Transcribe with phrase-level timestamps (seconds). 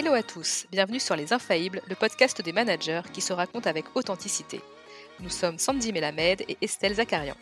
[0.00, 3.84] Hello à tous, bienvenue sur Les Infaillibles, le podcast des managers qui se raconte avec
[3.96, 4.60] authenticité.
[5.18, 7.34] Nous sommes Sandy Melamed et Estelle Zakarian.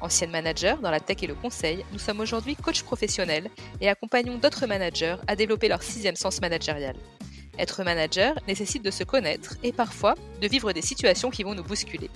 [0.00, 3.48] Anciennes managers dans la tech et le conseil, nous sommes aujourd'hui coachs professionnels
[3.80, 6.96] et accompagnons d'autres managers à développer leur sixième sens managérial.
[7.56, 11.62] Être manager nécessite de se connaître et parfois de vivre des situations qui vont nous
[11.62, 12.10] bousculer.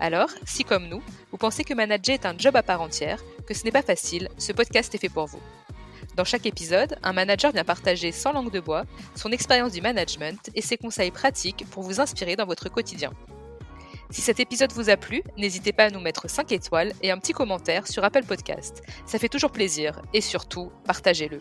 [0.00, 3.54] Alors, si comme nous, vous pensez que manager est un job à part entière, que
[3.54, 5.40] ce n'est pas facile, ce podcast est fait pour vous.
[6.18, 10.50] Dans chaque épisode, un manager vient partager sans langue de bois son expérience du management
[10.56, 13.12] et ses conseils pratiques pour vous inspirer dans votre quotidien.
[14.10, 17.18] Si cet épisode vous a plu, n'hésitez pas à nous mettre 5 étoiles et un
[17.18, 18.82] petit commentaire sur Apple Podcast.
[19.06, 21.40] Ça fait toujours plaisir et surtout, partagez-le.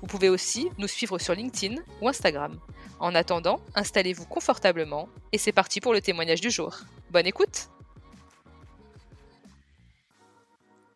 [0.00, 2.60] Vous pouvez aussi nous suivre sur LinkedIn ou Instagram.
[3.00, 6.82] En attendant, installez-vous confortablement et c'est parti pour le témoignage du jour.
[7.10, 7.70] Bonne écoute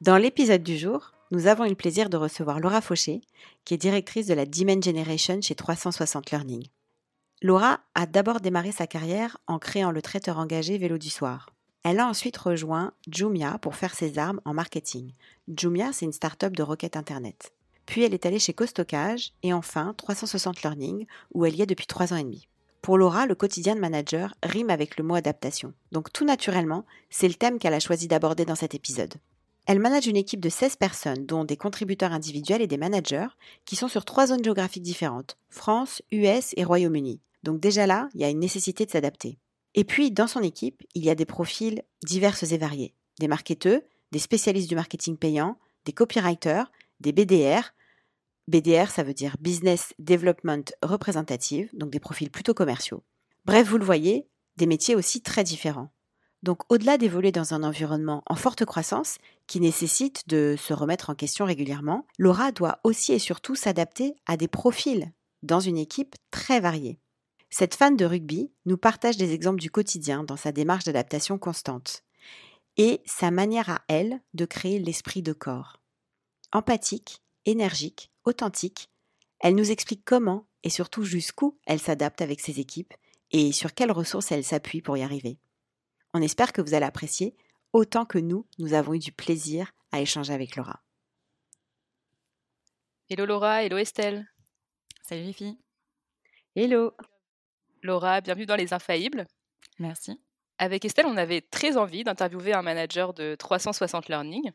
[0.00, 3.20] Dans l'épisode du jour, nous avons eu le plaisir de recevoir Laura Fauché,
[3.64, 6.66] qui est directrice de la Demand Generation chez 360 Learning.
[7.42, 11.50] Laura a d'abord démarré sa carrière en créant le traiteur engagé Vélo du Soir.
[11.82, 15.12] Elle a ensuite rejoint Jumia pour faire ses armes en marketing.
[15.48, 17.52] Jumia, c'est une start-up de requête Internet.
[17.84, 21.86] Puis elle est allée chez Costockage et enfin 360 Learning, où elle y est depuis
[21.86, 22.48] trois ans et demi.
[22.82, 25.72] Pour Laura, le quotidien de manager rime avec le mot adaptation.
[25.92, 29.14] Donc tout naturellement, c'est le thème qu'elle a choisi d'aborder dans cet épisode.
[29.66, 33.26] Elle manage une équipe de 16 personnes, dont des contributeurs individuels et des managers,
[33.64, 37.20] qui sont sur trois zones géographiques différentes, France, US et Royaume-Uni.
[37.42, 39.38] Donc déjà là, il y a une nécessité de s'adapter.
[39.74, 42.94] Et puis, dans son équipe, il y a des profils divers et variés.
[43.18, 43.80] Des marketeurs,
[44.12, 46.70] des spécialistes du marketing payant, des copywriters,
[47.00, 47.74] des BDR.
[48.46, 53.02] BDR, ça veut dire Business Development Representative, donc des profils plutôt commerciaux.
[53.44, 55.90] Bref, vous le voyez, des métiers aussi très différents.
[56.42, 61.14] Donc au-delà d'évoluer dans un environnement en forte croissance, qui nécessite de se remettre en
[61.14, 66.60] question régulièrement, Laura doit aussi et surtout s'adapter à des profils dans une équipe très
[66.60, 66.98] variée.
[67.50, 72.02] Cette fan de rugby nous partage des exemples du quotidien dans sa démarche d'adaptation constante
[72.76, 75.80] et sa manière à elle de créer l'esprit de corps.
[76.52, 78.90] Empathique, énergique, authentique,
[79.40, 82.94] elle nous explique comment et surtout jusqu'où elle s'adapte avec ses équipes
[83.30, 85.38] et sur quelles ressources elle s'appuie pour y arriver.
[86.18, 87.36] On espère que vous allez apprécier
[87.74, 90.80] autant que nous, nous avons eu du plaisir à échanger avec Laura.
[93.10, 94.26] Hello Laura, hello Estelle.
[95.02, 95.58] Salut les filles.
[96.54, 96.94] Hello.
[97.82, 99.26] Laura, bienvenue dans Les Infaillibles.
[99.78, 100.18] Merci.
[100.56, 104.52] Avec Estelle, on avait très envie d'interviewer un manager de 360 Learning.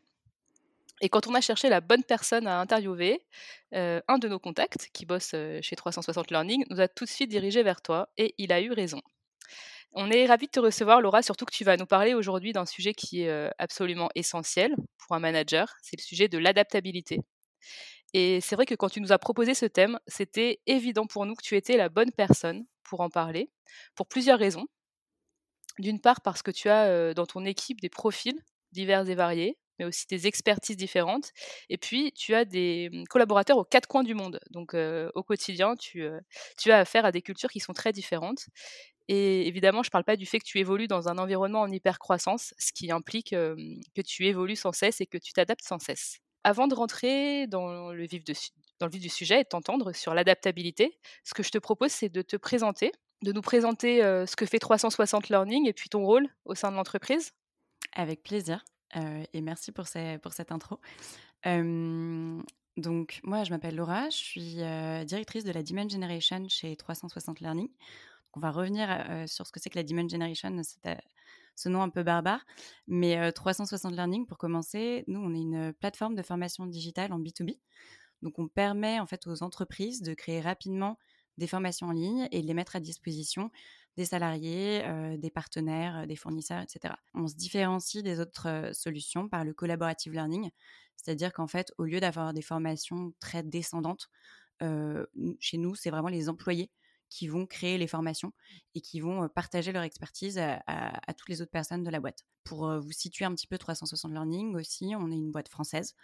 [1.00, 3.24] Et quand on a cherché la bonne personne à interviewer,
[3.72, 7.10] euh, un de nos contacts, qui bosse euh, chez 360 Learning, nous a tout de
[7.10, 9.00] suite dirigé vers toi et il a eu raison.
[9.94, 12.64] On est ravis de te recevoir, Laura, surtout que tu vas nous parler aujourd'hui d'un
[12.64, 17.20] sujet qui est absolument essentiel pour un manager, c'est le sujet de l'adaptabilité.
[18.14, 21.34] Et c'est vrai que quand tu nous as proposé ce thème, c'était évident pour nous
[21.34, 23.50] que tu étais la bonne personne pour en parler,
[23.94, 24.66] pour plusieurs raisons.
[25.78, 28.38] D'une part parce que tu as dans ton équipe des profils
[28.72, 31.30] divers et variés, mais aussi des expertises différentes.
[31.70, 34.38] Et puis, tu as des mmh, collaborateurs aux quatre coins du monde.
[34.50, 36.06] Donc, au quotidien, tu,
[36.58, 38.46] tu as affaire à des cultures qui sont très différentes.
[39.08, 41.70] Et évidemment, je ne parle pas du fait que tu évolues dans un environnement en
[41.70, 46.18] hyper-croissance, ce qui implique que tu évolues sans cesse et que tu t'adaptes sans cesse.
[46.44, 51.50] Avant de rentrer dans le vif, du sujet et t'entendre sur l'adaptabilité, ce que je
[51.50, 52.90] te propose, c'est de te présenter,
[53.22, 56.76] de nous présenter ce que fait 360 Learning et puis ton rôle au sein de
[56.76, 57.32] l'entreprise.
[57.94, 58.64] Avec plaisir.
[58.94, 59.86] et merci pour,
[60.22, 60.80] pour cette intro.
[61.44, 64.54] donc, moi, je m'appelle Laura, je suis
[65.06, 67.68] directrice de la Demand Generation chez 360 Learning
[68.36, 68.88] on va revenir
[69.28, 70.60] sur ce que c'est que la Demand Generation,
[71.54, 72.44] ce nom un peu barbare.
[72.86, 77.58] Mais 360 Learning, pour commencer, nous, on est une plateforme de formation digitale en B2B.
[78.22, 80.98] Donc, on permet en fait aux entreprises de créer rapidement
[81.38, 83.50] des formations en ligne et de les mettre à disposition
[83.96, 84.82] des salariés,
[85.18, 86.94] des partenaires, des fournisseurs, etc.
[87.14, 90.50] On se différencie des autres solutions par le collaborative learning,
[90.96, 94.08] c'est-à-dire qu'en fait, au lieu d'avoir des formations très descendantes,
[95.40, 96.70] chez nous, c'est vraiment les employés
[97.12, 98.32] qui vont créer les formations
[98.74, 102.24] et qui vont partager leur expertise à, toutes les autres personnes de la boîte.
[102.42, 105.94] Pour vous situer un petit peu 360 Learning aussi, on est une boîte française.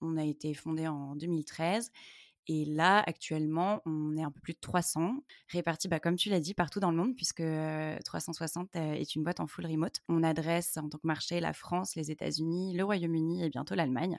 [0.00, 1.90] On a été fondé en 2013
[2.50, 6.40] et là, actuellement, on est un peu plus de 300, répartis, bah, comme tu l'as
[6.40, 7.42] dit, partout dans le monde, puisque
[8.04, 10.00] 360 est une boîte en full remote.
[10.08, 14.18] On adresse en tant que marché la France, les États-Unis, le Royaume-Uni et bientôt l'Allemagne.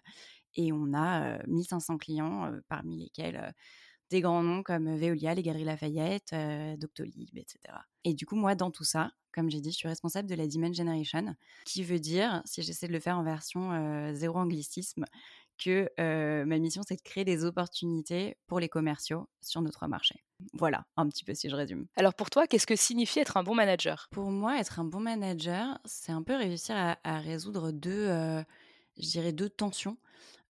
[0.56, 3.54] Et on a 1500 clients, parmi lesquels
[4.10, 6.34] des grands noms comme Veolia, les Galeries Lafayette,
[6.80, 7.60] Doctolib, etc.
[8.04, 10.48] Et du coup, moi, dans tout ça, comme j'ai dit, je suis responsable de la
[10.48, 11.36] Demand Generation,
[11.66, 15.06] qui veut dire, si j'essaie de le faire en version zéro anglicisme,
[15.60, 15.90] que
[16.46, 20.24] ma mission, c'est de créer des opportunités pour les commerciaux sur notre marché.
[20.54, 21.86] Voilà, un petit peu si je résume.
[21.96, 24.08] Alors pour toi, qu'est-ce que signifie être un bon manager?
[24.12, 28.08] Pour moi, être un bon manager, c'est un peu réussir à, résoudre deux,
[28.98, 29.98] je dirais, deux tensions.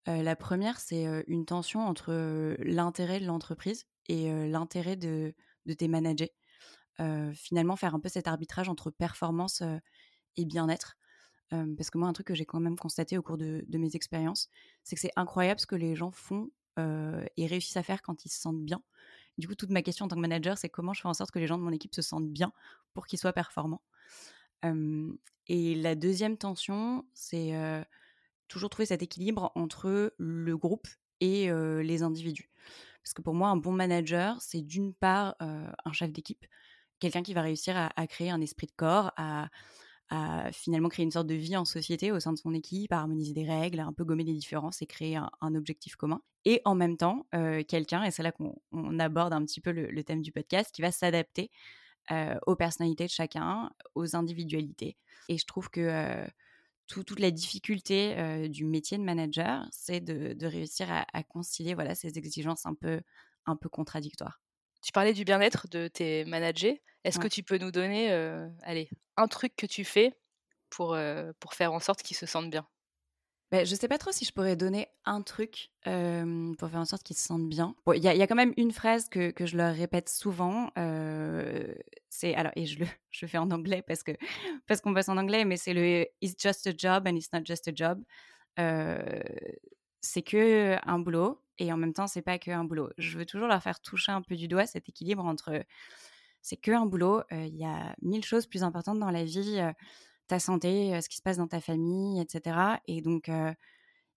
[0.07, 5.35] La première, c'est une tension entre l'intérêt de l'entreprise et l'intérêt de,
[5.65, 6.31] de tes managers.
[7.33, 9.61] finalement, faire un peu cet arbitrage entre performance
[10.35, 10.97] et bien-être
[11.49, 14.49] parce que moi, un truc que j'ai quand même constaté au cours de, mes expériences,
[14.83, 18.29] c'est que c'est incroyable ce que les gens font et réussissent à faire quand ils
[18.29, 18.81] se sentent bien.
[19.37, 21.31] Du coup, toute ma question en tant que manager, c'est comment je fais en sorte
[21.31, 22.53] que les gens de mon équipe se sentent bien
[22.93, 23.81] pour qu'ils soient performants?
[25.47, 27.53] et la deuxième tension, c'est
[28.49, 30.87] toujours trouver cet équilibre entre le groupe
[31.21, 32.49] et les individus.
[33.03, 36.45] Parce que pour moi, un bon manager, c'est d'une part un chef d'équipe,
[36.99, 39.49] quelqu'un qui va réussir à, créer un esprit de corps, à,
[40.51, 43.33] finalement créer une sorte de vie en société au sein de son équipe, à harmoniser
[43.33, 46.21] des règles, à un peu gommer les différences et créer un, objectif commun.
[46.45, 50.03] Et en même temps, euh, quelqu'un, et c'est là qu'on aborde un petit peu le,
[50.03, 51.51] thème du podcast, qui va s'adapter
[52.11, 54.97] euh, aux personnalités de chacun, aux individualités.
[55.27, 56.25] Et je trouve que
[56.95, 62.65] toute la difficulté du métier de manager, c'est de, réussir à, concilier voilà, ces exigences
[62.65, 63.01] un peu,
[63.45, 64.41] un peu contradictoires.
[64.81, 66.81] Tu parlais du bien-être de tes managers.
[67.03, 68.11] Est-ce que tu peux nous donner
[68.63, 70.13] allez, un truc que tu fais
[70.69, 70.97] pour,
[71.39, 72.67] pour faire en sorte qu'ils se sentent bien?
[73.51, 77.03] Bah, je sais pas trop si je pourrais donner un truc pour faire en sorte
[77.03, 77.75] qu'ils se sentent bien.
[77.95, 80.71] Il y, a quand même une phrase que, que je leur répète souvent.
[82.09, 84.11] c'est alors et je le, je fais en anglais parce que
[84.67, 87.41] parce qu'on passe en anglais, mais c'est le "It's just a job and it's not
[87.43, 88.03] just a job".
[90.01, 92.89] c'est que un boulot et en même temps c'est pas que un boulot.
[92.97, 95.63] Je veux toujours leur faire toucher un peu du doigt cet équilibre entre
[96.41, 97.23] c'est que un boulot.
[97.31, 99.59] Il y a mille choses plus importantes dans la vie,
[100.29, 102.55] ta santé, ce qui se passe dans ta famille, etc.
[102.87, 103.29] Et donc,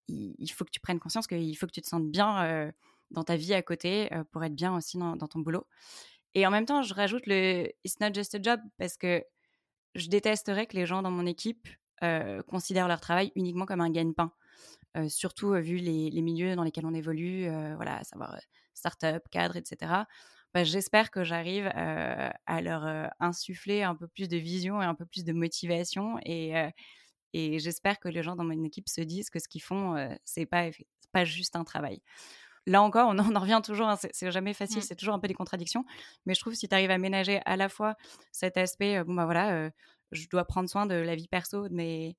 [0.09, 2.73] il, faut que tu prennes conscience qu'il faut que tu te sentes bien
[3.11, 5.67] dans ta vie à côté pour être bien aussi dans, ton boulot.
[6.35, 9.25] Et en même temps, je rajoute le It's not just a job parce que
[9.94, 11.69] je détesterais que les gens dans mon équipe
[12.47, 14.32] considèrent leur travail uniquement comme un gagne-pain.
[15.09, 18.37] surtout vu les, milieux dans lesquels on évolue, voilà, à savoir
[18.75, 20.05] start-up, cadre, etc.
[20.54, 25.06] Bah, j'espère que j'arrive à leur insuffler un peu plus de vision et un peu
[25.06, 26.19] plus de motivation.
[26.26, 26.52] Et,
[27.32, 30.46] et j'espère que les gens dans mon équipe se disent que ce qu'ils font, c'est
[30.46, 30.69] pas,
[31.12, 32.02] pas juste un travail.
[32.66, 34.82] Là encore, on en, revient toujours, hein, c'est jamais facile, mmh.
[34.82, 35.84] c'est toujours un peu des contradictions.
[36.26, 37.96] Mais je trouve que si tu arrives à ménager à la fois
[38.31, 39.70] cet aspect, bon bah voilà,
[40.12, 42.14] je dois prendre soin de la vie perso des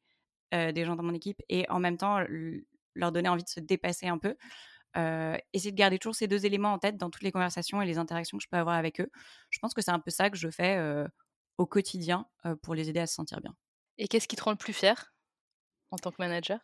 [0.52, 2.20] gens dans mon équipe et en même temps
[2.96, 4.36] leur donner envie de se dépasser un peu,
[4.98, 7.86] euh, essayer de garder toujours ces deux éléments en tête dans toutes les conversations et
[7.86, 9.10] les interactions que je peux avoir avec eux.
[9.50, 11.08] Je pense que c'est un peu ça que je fais euh,
[11.58, 13.56] au quotidien euh, pour les aider à se sentir bien.
[13.98, 15.14] Et qu'est-ce qui te rend le plus fier
[15.92, 16.60] en tant que manager?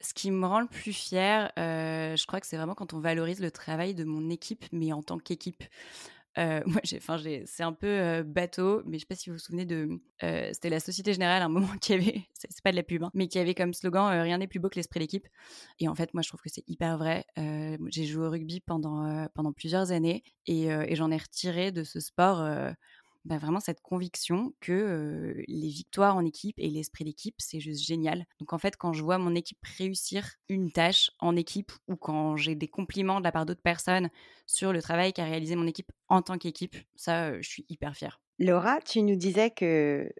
[0.00, 3.40] Ce qui me rend le plus fier, je crois que c'est vraiment quand on valorise
[3.40, 5.64] le travail de mon équipe, mais en tant qu'équipe.
[6.38, 7.16] Euh, moi, enfin,
[7.46, 9.88] c'est un peu euh, bateau, mais je sais pas si vous vous souvenez de,
[10.22, 13.02] euh, c'était la Société Générale à un moment qui avait, c'est, pas de la pub,
[13.02, 15.26] hein, mais qui avait comme slogan rien n'est plus beau que l'esprit d'équipe.
[15.78, 17.24] Et en fait, moi, je trouve que c'est hyper vrai.
[17.88, 22.46] j'ai joué au rugby pendant pendant plusieurs années et j'en ai retiré de ce sport
[23.26, 28.26] bah, vraiment cette conviction que les victoires en équipe et l'esprit d'équipe, c'est juste génial.
[28.40, 32.36] Donc en fait, quand je vois mon équipe réussir une tâche en équipe ou quand
[32.36, 34.10] j'ai des compliments de la part d'autres personnes
[34.46, 38.20] sur le travail qu'a réalisé mon équipe en tant qu'équipe, ça, je suis hyper fière.
[38.38, 40.10] Laura, tu nous disais que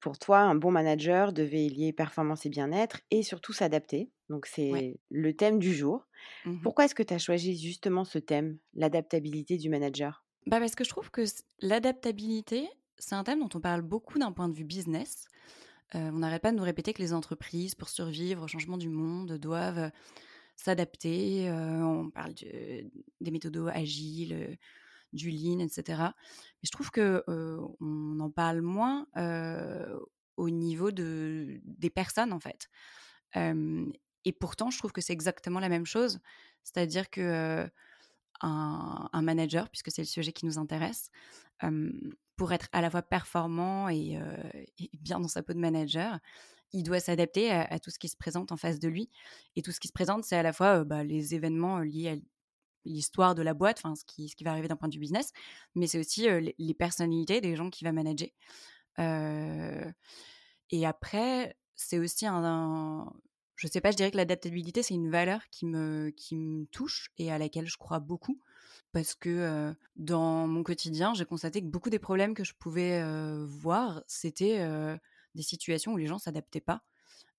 [0.00, 4.12] pour toi, un bon manager devait lier performance et bien-être et surtout s'adapter.
[4.28, 6.06] Donc c'est le thème du jour.
[6.44, 10.23] Mmh Pourquoi est-ce que tu as choisi justement ce thème, l'adaptabilité du manager?
[10.46, 11.24] Bah parce que je trouve que
[11.60, 15.26] l'adaptabilité, c'est un thème dont on parle beaucoup d'un point de vue business.
[15.94, 18.88] Euh, on n'arrête pas de nous répéter que les entreprises, pour survivre au changement du
[18.88, 19.90] monde, doivent euh,
[20.56, 21.48] s'adapter.
[21.48, 24.58] Euh, on parle des méthodes agiles,
[25.12, 26.02] du lean, etc.
[26.02, 29.06] Mais je trouve que on en parle moins
[30.36, 32.68] au niveau de, des personnes, en fait.
[33.36, 36.20] et pourtant, je trouve que c'est exactement la même chose.
[36.64, 37.68] C'est-à-dire que
[38.40, 41.10] un, manager, puisque c'est le sujet qui nous intéresse,
[42.36, 44.18] pour être à la fois performant et,
[45.00, 46.18] bien dans sa peau de manager,
[46.72, 49.08] il doit s'adapter à, tout ce qui se présente en face de lui.
[49.56, 52.16] Et tout ce qui se présente, c'est à la fois bah, les événements liés à
[52.84, 55.32] l'histoire de la boîte, enfin ce qui, va arriver d'un point de vue business,
[55.74, 56.26] mais c'est aussi
[56.58, 58.28] les, personnalités des gens qui va manager.
[58.98, 63.12] et après, c'est aussi un,
[63.56, 67.10] je sais pas, je dirais que l'adaptabilité, c'est une valeur qui me, qui me touche
[67.18, 68.40] et à laquelle je crois beaucoup.
[68.92, 73.02] Parce que dans mon quotidien, j'ai constaté que beaucoup des problèmes que je pouvais
[73.44, 74.64] voir, c'était
[75.34, 76.82] des situations où les gens s'adaptaient pas.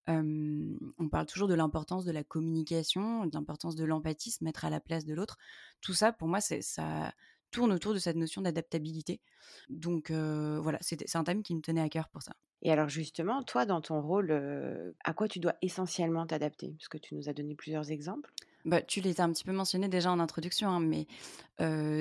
[0.08, 4.70] on parle toujours de l'importance de la communication, de l'importance de l'empathie, se mettre à
[4.70, 5.38] la place de l'autre.
[5.82, 7.14] Tout ça, pour moi, ça
[7.56, 9.22] tourne autour de cette notion d'adaptabilité.
[9.70, 12.34] Donc voilà, c'est un thème qui me tenait à cœur pour ça.
[12.62, 16.76] Et alors justement, toi, dans ton rôle, à quoi tu dois essentiellement t'adapter?
[16.78, 18.32] Parce que tu nous as donné plusieurs exemples.
[18.66, 21.06] Bah, tu les as un petit peu mentionnés déjà en introduction, hein, mais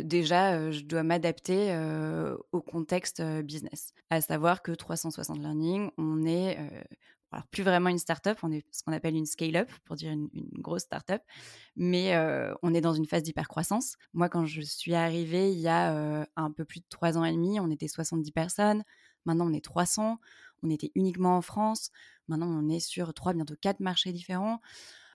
[0.02, 1.76] déjà, je dois m'adapter
[2.52, 3.92] au contexte business.
[4.10, 6.58] À savoir que 360 Learning, on est
[7.50, 10.82] plus vraiment une start-up, on est ce qu'on appelle une scale-up, pour dire une, grosse
[10.82, 11.22] start-up,
[11.76, 12.16] mais
[12.62, 13.96] on est dans une phase d'hypercroissance.
[14.12, 17.32] Moi, quand je suis arrivée il y a un peu plus de trois ans et
[17.32, 18.84] demi, on était 70 personnes.
[19.24, 20.18] Maintenant, on est 300.
[20.62, 21.90] On était uniquement en France.
[22.28, 24.60] Maintenant, on est sur trois, bientôt quatre marchés différents.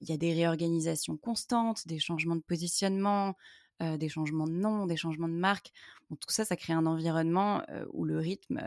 [0.01, 3.35] Il y a des réorganisations constantes, des changements de positionnement,
[3.81, 5.71] des changements de nom, des changements de marque.
[6.09, 8.61] tout ça, ça crée un environnement où le rythme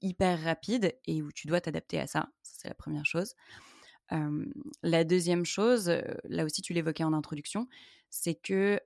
[0.00, 2.28] hyper rapide et où tu dois t'adapter à ça.
[2.42, 3.34] c'est la première chose.
[4.82, 5.92] la deuxième chose,
[6.24, 7.68] là aussi tu l'évoquais en introduction,
[8.10, 8.80] c'est que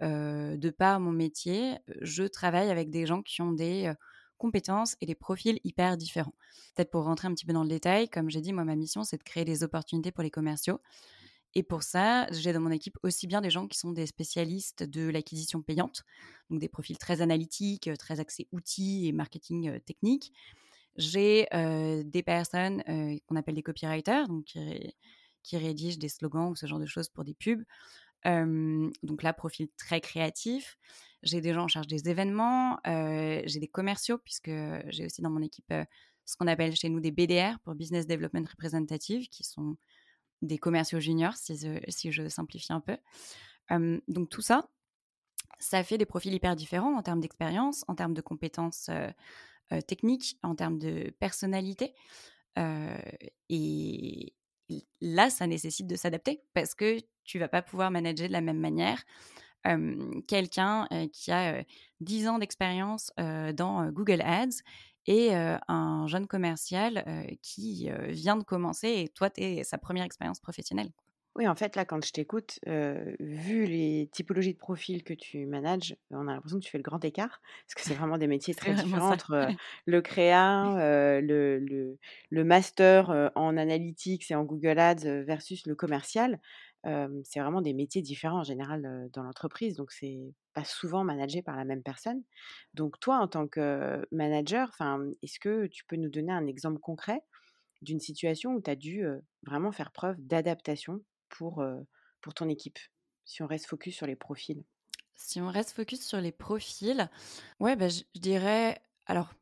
[0.57, 3.93] de par mon métier, je travaille avec des gens qui ont des
[4.37, 6.35] compétences et des profils hyper différents.
[6.75, 9.05] Peut-être pour rentrer un petit peu dans le détail, comme j'ai dit, moi ma mission
[9.05, 10.81] c'est de créer des opportunités pour les commerciaux.
[11.57, 14.83] Et pour ça, j'ai dans mon équipe aussi bien des gens qui sont des spécialistes
[14.83, 16.03] de l'acquisition payante,
[16.51, 20.33] donc des profils très analytiques, très axés outils et marketing technique,
[20.97, 21.47] j'ai
[22.05, 22.83] des personnes
[23.27, 24.45] qu'on appelle des copywriters, donc
[25.43, 27.65] qui, rédigent des slogans ou ce genre de choses pour des pubs.
[28.25, 30.79] donc là, profil très créatif.
[31.23, 32.79] J'ai des gens en charge des événements.
[32.85, 34.51] j'ai des commerciaux, puisque
[34.89, 35.73] j'ai aussi dans mon équipe
[36.27, 39.77] ce qu'on appelle chez nous des BDR, pour Business Development Representative, qui sont
[40.43, 42.97] des commerciaux juniors, si je, si je simplifie un peu.
[44.09, 44.69] donc tout ça,
[45.59, 48.91] ça fait des profils hyper différents en termes d'expérience, en termes de compétences
[49.87, 51.95] technique, en termes de personnalité.
[52.57, 54.35] et
[55.01, 58.61] là, ça nécessite de s'adapter parce que tu vas pas pouvoir manager de la même
[58.61, 59.05] manière
[60.27, 61.65] quelqu'un qui a
[62.01, 64.63] 10 ans d'expérience dans Google Ads
[65.07, 67.05] et un jeune commercial
[67.43, 70.91] qui vient de commencer et toi, tu es sa première expérience professionnelle.
[71.37, 75.97] Oui, en fait, là, quand je t'écoute, vu les typologies de profils que tu manages,
[76.11, 78.55] on a l'impression que tu fais le grand écart, parce que c'est vraiment des métiers
[78.55, 79.53] très différents entre
[79.87, 80.75] le créa,
[81.21, 81.99] le, le,
[82.31, 86.39] le master en analytics et en Google Ads versus le commercial.
[86.85, 91.57] c'est vraiment des métiers différents en général dans l'entreprise, donc c'est pas souvent managé par
[91.57, 92.23] la même personne.
[92.75, 94.71] Donc toi, en tant que manager,
[95.23, 97.23] est-ce que tu peux nous donner un exemple concret
[97.83, 99.05] d'une situation où tu as dû
[99.47, 101.03] vraiment faire preuve d'adaptation?
[101.35, 101.65] Pour,
[102.21, 102.79] pour ton équipe
[103.25, 104.65] Si on reste focus sur les profils?
[105.15, 107.09] Si on reste focus sur les profils,
[107.61, 108.81] ouais, bah, je, dirais.
[109.07, 109.33] Alors,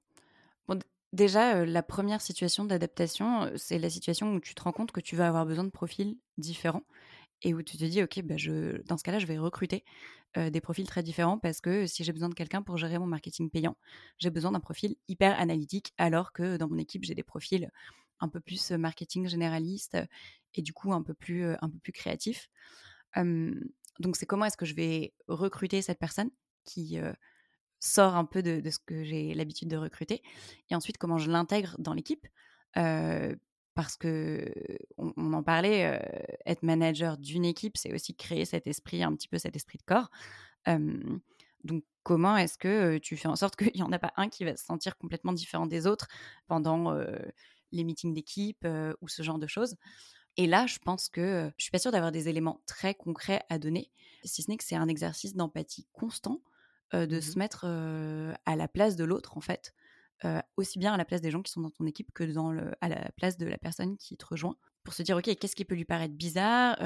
[0.68, 0.78] bon,
[1.12, 5.16] déjà, la première situation d'adaptation, c'est la situation où tu te rends compte que tu
[5.16, 6.84] vas avoir besoin de profils différents
[7.42, 9.84] et où tu te dis, OK, bah, je, dans ce cas-là, je vais recruter
[10.36, 13.50] des profils très différents parce que si j'ai besoin de quelqu'un pour gérer mon marketing
[13.50, 13.76] payant,
[14.16, 17.70] j'ai besoin d'un profil hyper analytique alors que dans mon équipe, j'ai des profils
[18.20, 19.98] un peu plus marketing généraliste
[20.54, 22.48] et du coup un peu plus, un peu plus créatif.
[23.16, 26.30] donc c'est comment est-ce que je vais recruter cette personne
[26.64, 26.98] qui
[27.80, 30.22] sort un peu de, ce que j'ai l'habitude de recruter
[30.70, 32.26] et ensuite comment je l'intègre dans l'équipe?
[33.74, 34.52] Parce que
[34.98, 36.00] on, en parlait,
[36.44, 39.84] être manager d'une équipe, c'est aussi créer cet esprit, un petit peu cet esprit de
[39.84, 40.10] corps.
[41.64, 44.44] donc, comment est-ce que tu fais en sorte qu'il n'y en a pas un qui
[44.44, 46.08] va se sentir complètement différent des autres
[46.46, 46.94] pendant
[47.72, 48.66] les meetings d'équipe
[49.00, 49.76] ou ce genre de choses?
[50.36, 53.58] Et là, je pense que je suis pas sûre d'avoir des éléments très concrets à
[53.58, 53.90] donner,
[54.24, 56.42] si ce n'est que c'est un exercice d'empathie constant,
[56.92, 59.74] de mmh se mettre à la place de l'autre, en fait,
[60.56, 62.72] aussi bien à la place des gens qui sont dans ton équipe que dans le,
[62.80, 65.64] à la place de la personne qui te rejoint, pour se dire, OK, qu'est-ce qui
[65.64, 66.76] peut lui paraître bizarre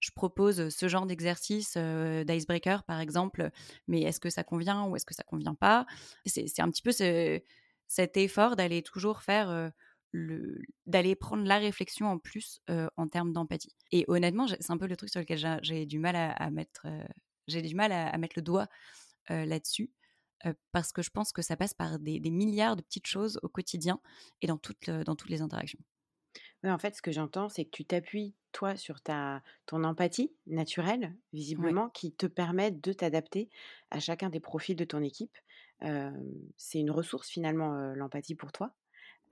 [0.00, 3.50] Je propose ce genre d'exercice d'icebreaker, par exemple,
[3.88, 5.86] mais est-ce que ça convient ou est-ce que ça convient pas?
[6.26, 6.92] C'est un petit peu
[7.86, 9.72] cet effort d'aller toujours faire
[10.86, 12.60] d'aller prendre la réflexion en plus
[12.96, 13.74] en termes d'empathie.
[13.90, 16.86] Et honnêtement, c'est un peu le truc sur lequel j'ai du mal à, mettre,
[17.48, 18.68] j'ai du mal à, mettre le doigt
[19.28, 19.90] là-dessus.
[20.72, 24.00] parce que je pense que ça passe par des, milliards de petites choses au quotidien
[24.40, 25.80] et dans toutes, dans toutes les interactions.
[26.62, 31.16] en fait, ce que j'entends, c'est que tu t'appuies, toi, sur ta, ton empathie naturelle,
[31.32, 33.50] visiblement, qui te permet de t'adapter
[33.90, 35.36] à chacun des profils de ton équipe.
[36.56, 38.76] c'est une ressource, finalement, l'empathie pour toi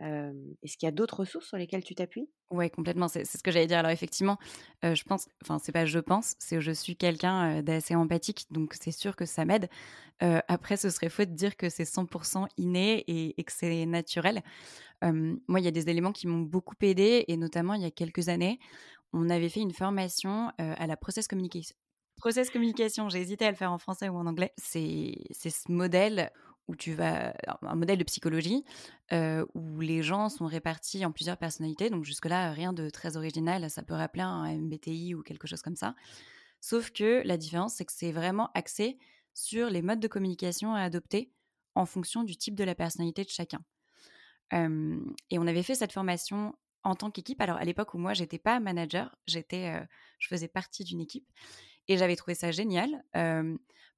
[0.02, 2.28] Est-ce qu'il y a d'autres ressources sur lesquelles tu t'appuies?
[2.50, 3.08] Ouais, complètement.
[3.08, 3.78] C'est ce que j'allais dire.
[3.78, 4.36] Alors effectivement,
[4.82, 8.90] je pense, enfin c'est pas je pense, c'est je suis quelqu'un d'assez empathique, donc c'est
[8.92, 9.70] sûr que ça m'aide.
[10.20, 14.42] après, ce serait faux de dire que c'est 100% inné et, et que c'est naturel.
[15.02, 17.90] moi, il y a des éléments qui m'ont beaucoup aidé, et notamment il y a
[17.92, 18.58] quelques années,
[19.12, 21.76] on avait fait une formation à la process communication.
[22.16, 24.52] Process communication, j'ai hésité à le faire en français ou en anglais.
[24.56, 26.30] C'est ce modèle
[26.68, 28.64] où tu vas un modèle de psychologie
[29.10, 31.90] où les gens sont répartis en plusieurs personnalités.
[31.90, 33.68] Donc jusque-là, rien de très original.
[33.70, 35.94] Ça peut rappeler un MBTI ou quelque chose comme ça.
[36.60, 38.98] Sauf que la différence, c'est que c'est vraiment axé
[39.34, 41.32] sur les modes de communication à adopter
[41.74, 43.64] en fonction du type de la personnalité de chacun.
[44.52, 46.54] et on avait fait cette formation
[46.84, 47.40] en tant qu'équipe.
[47.40, 49.82] Alors à l'époque où moi j'étais pas manager, j'étais,
[50.18, 51.26] je faisais partie d'une équipe
[51.88, 53.04] et j'avais trouvé ça génial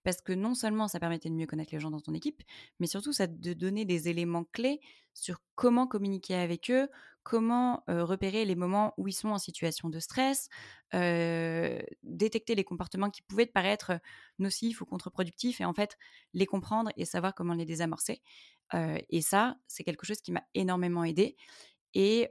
[0.04, 2.42] parce que non seulement ça permettait de mieux connaître les gens dans ton équipe,
[2.78, 4.80] mais surtout ça te donnait des éléments clés
[5.14, 6.88] sur comment communiquer avec eux,
[7.22, 10.48] comment repérer les moments où ils sont en situation de stress,
[12.02, 13.98] détecter les comportements qui pouvaient te paraître
[14.38, 15.96] nocifs ou contre-productifs et en fait
[16.34, 18.20] les comprendre et savoir comment les désamorcer.
[18.74, 21.36] et ça, c'est quelque chose qui m'a énormément aidé.
[21.94, 22.30] Et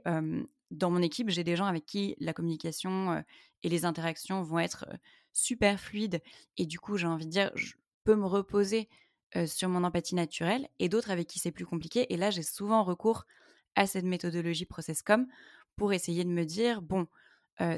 [0.70, 3.24] dans mon équipe, j'ai des gens avec qui la communication
[3.64, 4.86] et les interactions vont être
[5.34, 6.22] super fluides.
[6.56, 7.74] Et du coup, j'ai envie de dire, je
[8.04, 8.88] peux me reposer
[9.46, 10.68] sur mon empathie naturelle.
[10.78, 12.10] Et d'autres avec qui c'est plus compliqué.
[12.14, 13.26] Et là, j'ai souvent recours
[13.74, 15.26] à cette méthodologie ProcessCom
[15.76, 17.06] pour essayer de me dire, bon,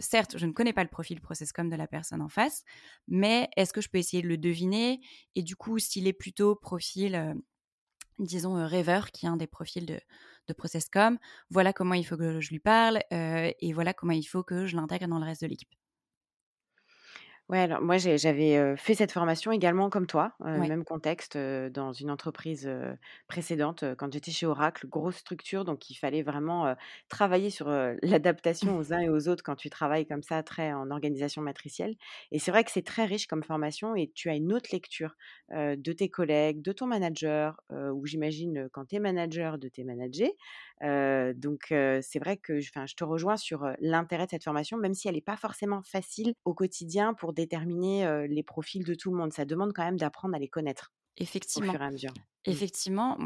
[0.01, 2.63] certes, je ne connais pas le profil ProcessCom de la personne en face,
[3.09, 5.01] mais est-ce que je peux essayer de le deviner
[5.35, 7.35] Et du coup, s'il est plutôt profil,
[8.19, 9.99] disons, rêveur, qui est un des profils de,
[10.47, 11.19] de ProcessCom.
[11.51, 14.77] Voilà comment il faut que je lui parle et voilà comment il faut que je
[14.77, 15.75] l'intègre dans le reste de l'équipe.
[17.49, 22.69] Ouais, alors moi j'avais fait cette formation également comme toi, même contexte, dans une entreprise
[23.29, 26.75] précédente, quand j'étais chez Oracle, grosse structure, donc il fallait vraiment
[27.09, 27.69] travailler sur
[28.03, 31.95] l'adaptation aux uns et aux autres quand tu travailles comme ça, très en organisation matricielle.
[32.33, 35.15] Et c'est vrai que c'est très riche comme formation et tu as une autre lecture
[35.53, 40.33] de tes collègues, de ton manager, ou j'imagine quand tu es manager, de tes managers.
[40.83, 45.15] donc c'est vrai que je te rejoins sur l'intérêt de cette formation, même si elle
[45.15, 49.33] n'est pas forcément facile au quotidien pour déterminer les profils de tout le monde.
[49.33, 50.93] Ça demande quand même d'apprendre à les connaître.
[51.19, 51.69] Effectivement.
[51.69, 52.11] Au fur et à mesure.
[52.11, 52.51] Mmh.
[52.51, 53.19] Effectivement,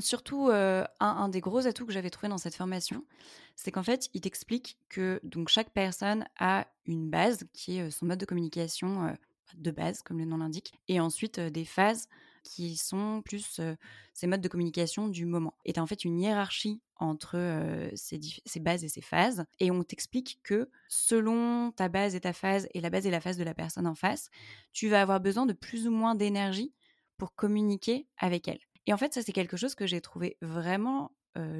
[0.00, 3.04] surtout un, des gros atouts que j'avais trouvé dans cette formation,
[3.56, 8.06] c'est qu'en fait, il t'explique que donc chaque personne a une base qui est son
[8.06, 9.16] mode de communication
[9.56, 12.08] de base, comme le nom l'indique, et ensuite des phases
[12.44, 13.60] qui sont plus
[14.12, 15.54] ces modes de communication du moment.
[15.64, 18.20] Et tu as en fait une hiérarchie entre ces,
[18.60, 19.44] bases et ces phases.
[19.58, 23.20] Et on t'explique que selon ta base et ta phase, et la base et la
[23.20, 24.30] phase de la personne en face,
[24.72, 26.72] tu vas avoir besoin de plus ou moins d'énergie
[27.16, 28.60] pour communiquer avec elle.
[28.86, 31.10] Et en fait, ça, c'est quelque chose que j'ai trouvé vraiment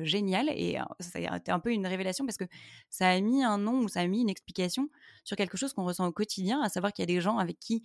[0.02, 2.44] génial et ça a été un peu une révélation parce que
[2.90, 4.88] ça a mis un nom ou ça a mis une explication
[5.24, 7.58] sur quelque chose qu'on ressent au quotidien, à savoir qu'il y a des gens avec
[7.58, 7.82] qui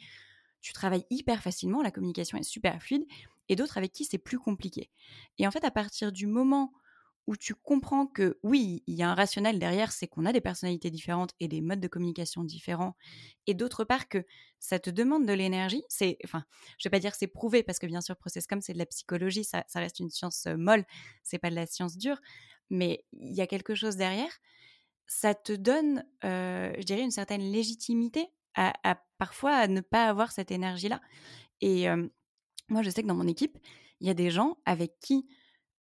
[0.62, 3.06] tu travailles hyper facilement, la communication est super fluide,
[3.48, 4.90] et d'autres avec qui c'est plus compliqué.
[5.38, 6.72] Et en fait, à partir du moment
[7.28, 10.42] où tu comprends que oui, il y a un rationnel derrière, c'est qu'on a des
[10.42, 12.96] personnalités différentes et des modes de communication différents,
[13.46, 14.26] et d'autre part que
[14.60, 16.44] ça te demande de l'énergie, c'est, enfin,
[16.80, 18.88] je vais pas dire c'est prouvé parce que bien sûr, process comme c'est de la
[18.88, 20.86] psychologie, ça, reste une science molle,
[21.22, 22.20] c'est pas de la science dure,
[22.72, 24.32] mais il y a quelque chose derrière.
[25.06, 28.28] Ça te donne, je dirais, une certaine légitimité
[28.60, 31.02] à, parfois ne pas avoir cette énergie-là.
[31.62, 31.88] Et
[32.68, 33.58] moi, je sais que dans mon équipe,
[34.00, 35.28] il y a des gens avec qui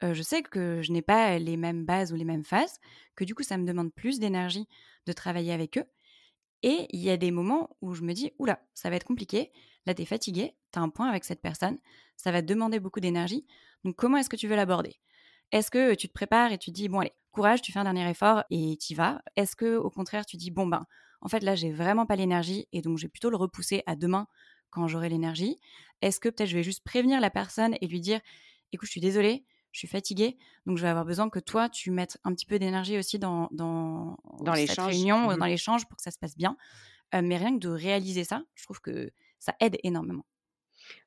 [0.01, 2.79] je sais que je n'ai pas les mêmes bases ou les mêmes phases,
[3.15, 4.67] que du coup, ça me demande plus d'énergie
[5.05, 5.85] de travailler avec eux.
[6.63, 9.51] Et il y a des moments où je me dis, oula, ça va être compliqué.
[9.85, 11.77] Là, tu es fatigué, tu as un point avec cette personne,
[12.15, 13.45] ça va te demander beaucoup d'énergie.
[13.83, 14.99] Donc, comment est-ce que tu veux l'aborder?
[15.51, 17.85] Est-ce que tu te prépares et tu te dis, bon, allez, courage, tu fais un
[17.85, 19.21] dernier effort et tu vas?
[19.35, 20.85] Est-ce que, au contraire, tu dis, bon, ben,
[21.21, 23.95] en fait, là, j'ai vraiment pas l'énergie et donc je vais plutôt le repousser à
[23.95, 24.27] demain
[24.69, 25.59] quand j'aurai l'énergie
[26.01, 28.19] Est-ce que peut-être je vais juste prévenir la personne et lui dire
[28.71, 31.91] écoute, je suis désolée, je suis fatiguée, donc je vais avoir besoin que toi, tu
[31.91, 35.97] mettes un petit peu d'énergie aussi dans, dans, dans cette réunion, mmh dans l'échange pour
[35.97, 36.55] que ça se passe bien.
[37.13, 40.25] mais rien que de réaliser ça, je trouve que ça aide énormément.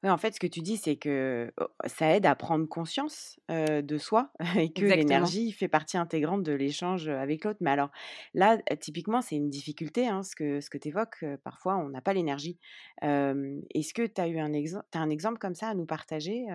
[0.02, 3.38] Oui, en fait, ce que tu dis, c'est que oh, ça aide à prendre conscience
[3.48, 7.58] de soi et que l'énergie fait partie intégrante de l'échange avec l'autre.
[7.60, 7.90] Mais alors
[8.34, 11.24] là, typiquement, c'est une difficulté, hein, ce que, ce que tu évoques.
[11.44, 12.58] parfois, on n'a pas l'énergie.
[13.02, 16.46] Est-ce que tu as eu un, exemple as un exemple comme ça à nous partager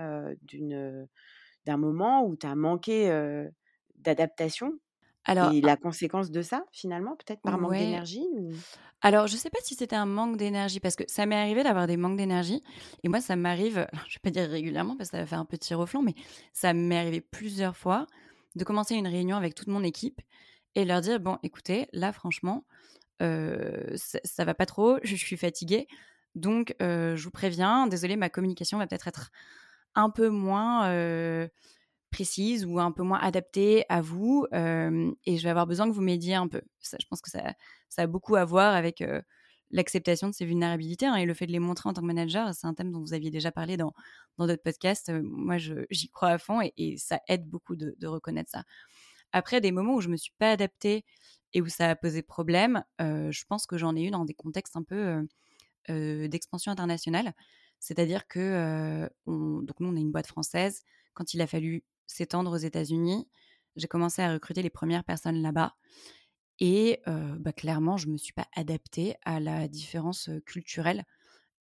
[0.43, 1.07] d'une,
[1.65, 3.09] d'un moment où tu as manqué
[3.95, 4.73] d'adaptation
[5.27, 8.25] alors, et la conséquence de ça, finalement, peut-être par manque d'énergie
[9.01, 11.63] Alors, je ne sais pas si c'était un manque d'énergie, parce que ça m'est arrivé
[11.63, 12.63] d'avoir des manques d'énergie.
[13.03, 15.39] Et moi, ça m'arrive, je ne vais pas dire régulièrement, parce que ça va faire
[15.39, 16.15] un petit reflant, mais
[16.53, 18.07] ça m'est arrivé plusieurs fois
[18.55, 20.19] de commencer une réunion avec toute mon équipe
[20.75, 22.65] et leur dire bon, écoutez, là, franchement,
[23.19, 25.87] ça, ça, va pas trop, je suis fatiguée.
[26.35, 29.31] Donc, je vous préviens, désolé, ma communication va peut-être être
[29.95, 30.89] un peu moins
[32.17, 36.01] précise ou un peu moins adaptée à vous et je vais avoir besoin que vous
[36.01, 36.61] m'aidiez un peu.
[36.81, 37.53] Je pense que ça,
[37.97, 39.03] a beaucoup à voir avec
[39.69, 42.55] l'acceptation de ces vulnérabilités hein, et le fait de les montrer en tant que manager.
[42.55, 43.93] C'est un thème dont vous aviez déjà parlé dans
[44.39, 45.11] d'autres podcasts.
[45.21, 48.63] moi, j'y crois à fond et, ça aide beaucoup de, reconnaître ça.
[49.31, 51.05] Après, des moments où je me suis pas adaptée
[51.53, 54.75] et où ça a posé problème, je pense que j'en ai eu dans des contextes
[54.75, 55.23] un peu
[55.87, 57.33] d'expansion internationale.
[57.77, 60.81] C'est-à-dire que donc nous, on est une boîte française.
[61.13, 63.27] Quand il a fallu s'étendre aux États-Unis,
[63.75, 65.75] j'ai commencé à recruter les premières personnes là-bas.
[66.59, 71.05] Et bah, clairement, je ne me suis pas adaptée à la différence culturelle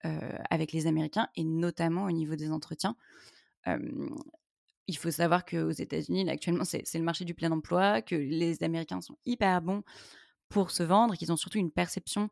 [0.03, 2.97] avec les Américains, et notamment au niveau des entretiens.
[3.67, 9.01] il faut savoir qu'aux États-Unis, actuellement, c'est le marché du plein emploi, que les Américains
[9.01, 9.83] sont hyper bons
[10.49, 12.31] pour se vendre, qu'ils ont surtout une perception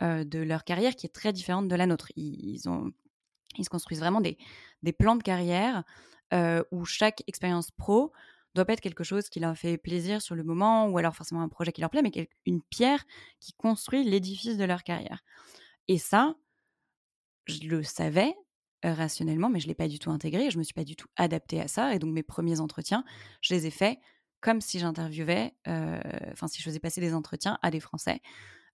[0.00, 2.08] de leur carrière qui est très différente de la nôtre.
[2.16, 5.84] Ils, se construisent vraiment des plans de carrière
[6.70, 8.12] où chaque expérience pro
[8.54, 11.42] doit pas être quelque chose qui leur fait plaisir sur le moment ou alors forcément
[11.42, 13.04] un projet qui leur plaît, mais une pierre
[13.40, 15.24] qui construit l'édifice de leur carrière.
[15.88, 16.34] Et ça,
[17.46, 18.34] je le savais
[18.82, 20.96] rationnellement, mais je ne l'ai pas du tout intégré, je ne me suis pas du
[20.96, 21.94] tout adaptée à ça.
[21.94, 23.04] Et donc mes premiers entretiens,
[23.40, 23.98] je les ai faits
[24.40, 28.20] comme si j'interviewais, enfin si je faisais passer des entretiens à des Français,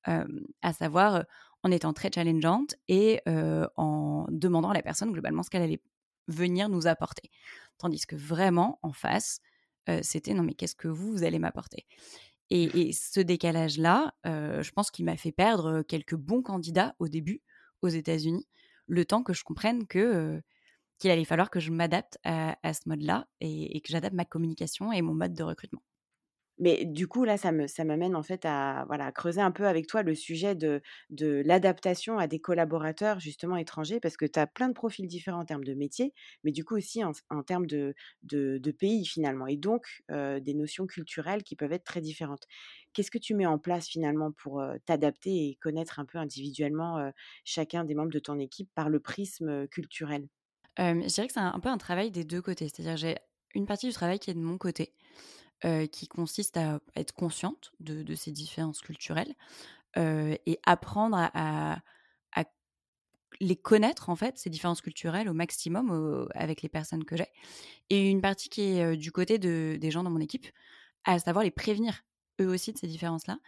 [0.04, 1.24] à savoir
[1.62, 3.20] en étant très challengeante et
[3.76, 5.82] en demandant à la personne globalement ce qu'elle allait
[6.28, 7.30] venir nous apporter.
[7.78, 9.40] Tandis que vraiment, en face,
[10.02, 11.86] c'était non mais qu'est-ce que vous, vous allez m'apporter?
[12.50, 17.42] Et, ce décalage-là, je pense qu'il m'a fait perdre quelques bons candidats au début
[17.82, 18.46] aux États-Unis,
[18.86, 20.42] le temps que je comprenne que
[20.98, 25.00] qu'il allait falloir que je m'adapte à, ce mode-là et que j'adapte ma communication et
[25.00, 25.82] mon mode de recrutement.
[26.58, 29.66] Mais du coup, là, ça me ça m'amène en fait à voilà creuser un peu
[29.66, 34.38] avec toi le sujet de, de l'adaptation à des collaborateurs justement étrangers, parce que tu
[34.38, 37.66] as plein de profils différents en termes de métier, mais du coup aussi en, termes
[37.66, 42.44] de, de, de, pays finalement, et donc des notions culturelles qui peuvent être très différentes.
[42.92, 47.10] Qu'est-ce que tu mets en place finalement pour t'adapter et connaître un peu individuellement
[47.44, 50.28] chacun des membres de ton équipe par le prisme culturel?
[50.78, 53.16] Je dirais que c'est un, un peu un travail des deux côtés, c'est-à-dire j'ai
[53.54, 54.94] une partie du travail qui est de mon côté.
[55.62, 59.34] Qui consiste à être consciente de, ces différences culturelles
[59.96, 61.78] et apprendre à,
[63.40, 67.28] les connaître, en fait, ces différences culturelles au maximum avec les personnes que j'ai.
[67.90, 70.46] Et une partie qui est du côté de, des gens dans mon équipe,
[71.04, 72.02] à savoir les prévenir
[72.40, 73.38] eux aussi de ces différences-là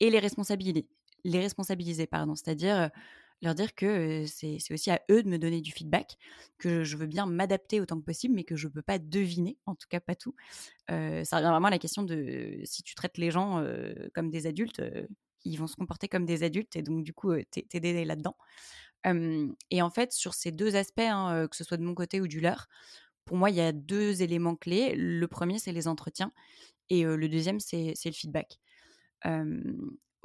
[0.00, 0.88] et les responsabiliser.
[1.24, 2.34] Les responsabiliser, pardon.
[2.34, 2.90] C'est-à-dire
[3.42, 6.16] leur dire que c'est aussi à eux de me donner du feedback,
[6.58, 9.58] que je veux bien m'adapter autant que possible, mais que je ne peux pas deviner,
[9.66, 10.34] en tout cas pas tout.
[10.88, 10.94] ça
[11.36, 13.64] revient vraiment à la question de si tu traites les gens
[14.14, 14.82] comme des adultes,
[15.44, 18.36] ils vont se comporter comme des adultes, et donc du coup, t'aider là-dedans.
[19.70, 22.28] et en fait, sur ces deux aspects, hein, que ce soit de mon côté ou
[22.28, 22.68] du leur,
[23.24, 24.94] pour moi, il y a deux éléments clés.
[24.96, 26.32] Le premier, c'est les entretiens,
[26.90, 28.60] et le deuxième, c'est le feedback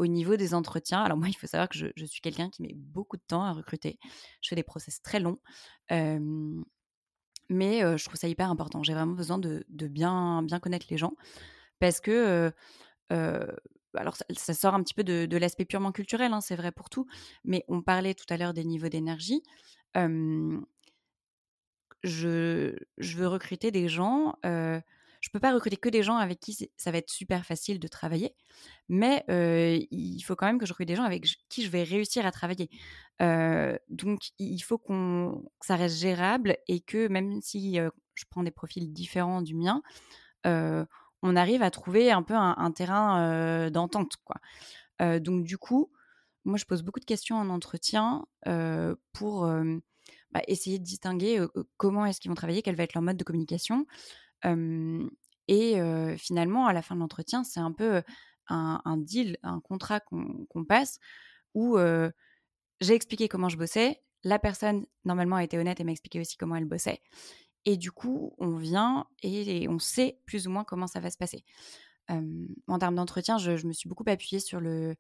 [0.02, 2.74] au niveau des entretiens, alors moi, il faut savoir que je, suis quelqu'un qui met
[2.74, 4.00] beaucoup de temps à recruter.
[4.42, 5.38] Je fais des process très longs.
[5.90, 6.42] mais
[7.50, 8.82] je trouve ça hyper important.
[8.82, 11.14] J'ai vraiment besoin de, bien, bien connaître les gens
[11.78, 12.52] parce que,
[13.10, 17.06] alors ça, sort un petit peu de, l'aspect purement culturel, hein, c'est vrai pour tout,
[17.44, 19.44] mais on parlait tout à l'heure des niveaux d'énergie.
[22.04, 24.34] je, je, veux recruter des gens
[25.22, 27.88] je peux pas recruter que des gens avec qui ça va être super facile de
[27.88, 28.36] travailler,
[28.90, 29.24] mais
[29.92, 32.32] il faut quand même que je recrute des gens avec qui je vais réussir à
[32.32, 32.70] travailler.
[33.20, 38.52] donc il faut qu'on que ça reste gérable et que même si je prends des
[38.52, 39.84] profils différents du mien,
[40.44, 44.18] on arrive à trouver un peu un, terrain d'entente,
[45.00, 45.92] donc du coup,
[46.46, 48.26] moi je pose beaucoup de questions en entretien
[49.14, 49.48] pour
[50.32, 51.46] bah, essayer de distinguer
[51.78, 53.86] comment est-ce qu'ils vont travailler, quel va être leur mode de communication
[54.43, 58.01] et finalement, à la fin de l'entretien, c'est un peu
[58.47, 60.99] un, deal, un contrat qu'on passe
[61.54, 61.77] où
[62.80, 64.01] j'ai expliqué comment je bossais.
[64.23, 67.01] La personne, normalement, a été honnête et m'a expliqué aussi comment elle bossait.
[67.65, 71.17] Et du coup, on vient et, on sait plus ou moins comment ça va se
[71.17, 71.43] passer.
[72.10, 74.95] en termes d'entretien, je, me suis beaucoup appuyée sur le,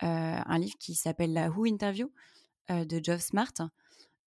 [0.00, 2.10] un livre qui s'appelle La Who Interview
[2.68, 3.52] de Geoff Smart,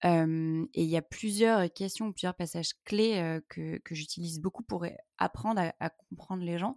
[0.03, 4.85] et il y a plusieurs questions, plusieurs passages clés que, j'utilise beaucoup pour
[5.17, 6.75] apprendre à, comprendre les gens.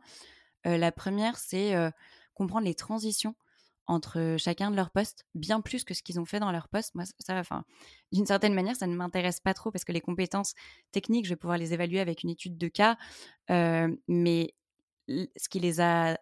[0.64, 1.74] la première, c'est
[2.35, 3.35] comprendre les transitions
[3.87, 6.94] entre chacun de leurs postes, bien plus que ce qu'ils ont fait dans leur poste.
[6.94, 7.64] Moi, ça, enfin,
[8.12, 10.54] d'une certaine manière, ça ne m'intéresse pas trop parce que les compétences
[10.92, 12.96] techniques, je vais pouvoir les évaluer avec une étude de cas.
[13.48, 14.54] mais
[15.08, 16.18] ce qui les a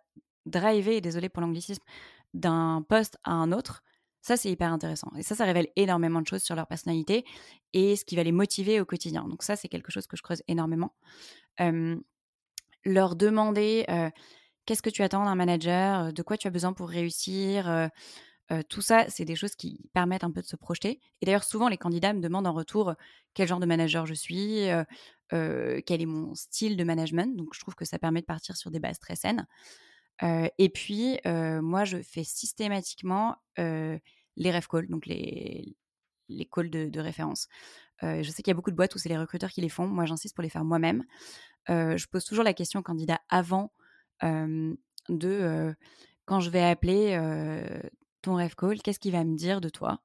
[0.46, 1.82] drivés, désolé pour l'anglicisme,
[2.34, 3.82] d'un poste à un autre,
[4.22, 5.10] ça, c'est hyper intéressant.
[5.16, 7.24] Et ça, ça révèle énormément de choses sur leur personnalité
[7.72, 9.26] et ce qui va les motiver au quotidien.
[9.28, 10.94] Donc ça, c'est quelque chose que je creuse énormément.
[12.84, 13.86] leur demander
[14.66, 17.90] qu'est-ce que tu attends d'un manager, de quoi tu as besoin pour réussir.
[18.68, 21.00] tout ça, c'est des choses qui permettent un peu de se projeter.
[21.20, 22.94] Et d'ailleurs, souvent, les candidats me demandent en retour
[23.34, 24.66] quel genre de manager je suis,
[25.30, 27.36] quel est mon style de management?
[27.36, 29.46] Donc, je trouve que ça permet de partir sur des bases très saines
[30.22, 35.76] et puis, moi, je fais systématiquement les ref calls, donc les,
[36.28, 37.48] les calls de, référence.
[38.02, 39.86] je sais qu'il y a beaucoup de boîtes où c'est les recruteurs qui les font.
[39.86, 41.04] Moi, j'insiste pour les faire moi-même.
[41.68, 43.72] je pose toujours la question au candidat avant
[44.22, 45.74] de
[46.26, 47.18] quand je vais appeler
[48.22, 50.02] ton ref call, qu'est-ce qu'il va me dire de toi?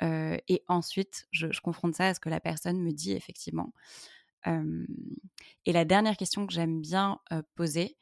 [0.00, 3.72] Et ensuite, je, je, confronte ça à ce que la personne me dit effectivement.
[4.46, 7.20] et la dernière question que j'aime bien
[7.54, 7.96] poser,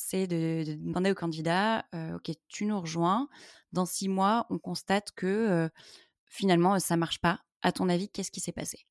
[0.00, 1.84] c'est de, demander au candidat,
[2.14, 3.28] OK, tu nous rejoins.
[3.72, 5.70] Dans six mois, on constate que
[6.24, 7.40] finalement, ça marche pas.
[7.62, 8.86] À ton avis, qu'est-ce qui s'est passé?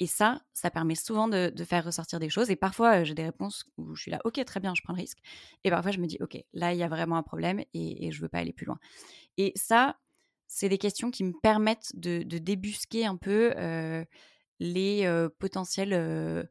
[0.00, 2.50] Et ça, ça permet souvent de, faire ressortir des choses.
[2.50, 5.00] Et parfois, j'ai des réponses où je suis là, OK, très bien, je prends le
[5.00, 5.18] risque.
[5.64, 8.20] Et parfois, je me dis, OK, là, il y a vraiment un problème et, je
[8.20, 8.78] veux pas aller plus loin.
[9.36, 9.96] Et ça,
[10.46, 13.54] c'est des questions qui me permettent de, débusquer un peu
[14.58, 16.48] les potentiels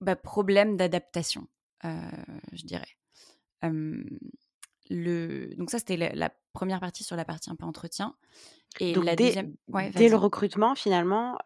[0.00, 1.46] bah, problèmes d'adaptation.
[1.84, 1.98] Euh,
[2.52, 2.96] je dirais.
[4.90, 5.54] le...
[5.56, 8.14] Donc ça, c'était la, première partie sur la partie un peu entretien.
[8.78, 9.54] Et la dès, deuxième...
[9.94, 11.38] dès le recrutement, finalement,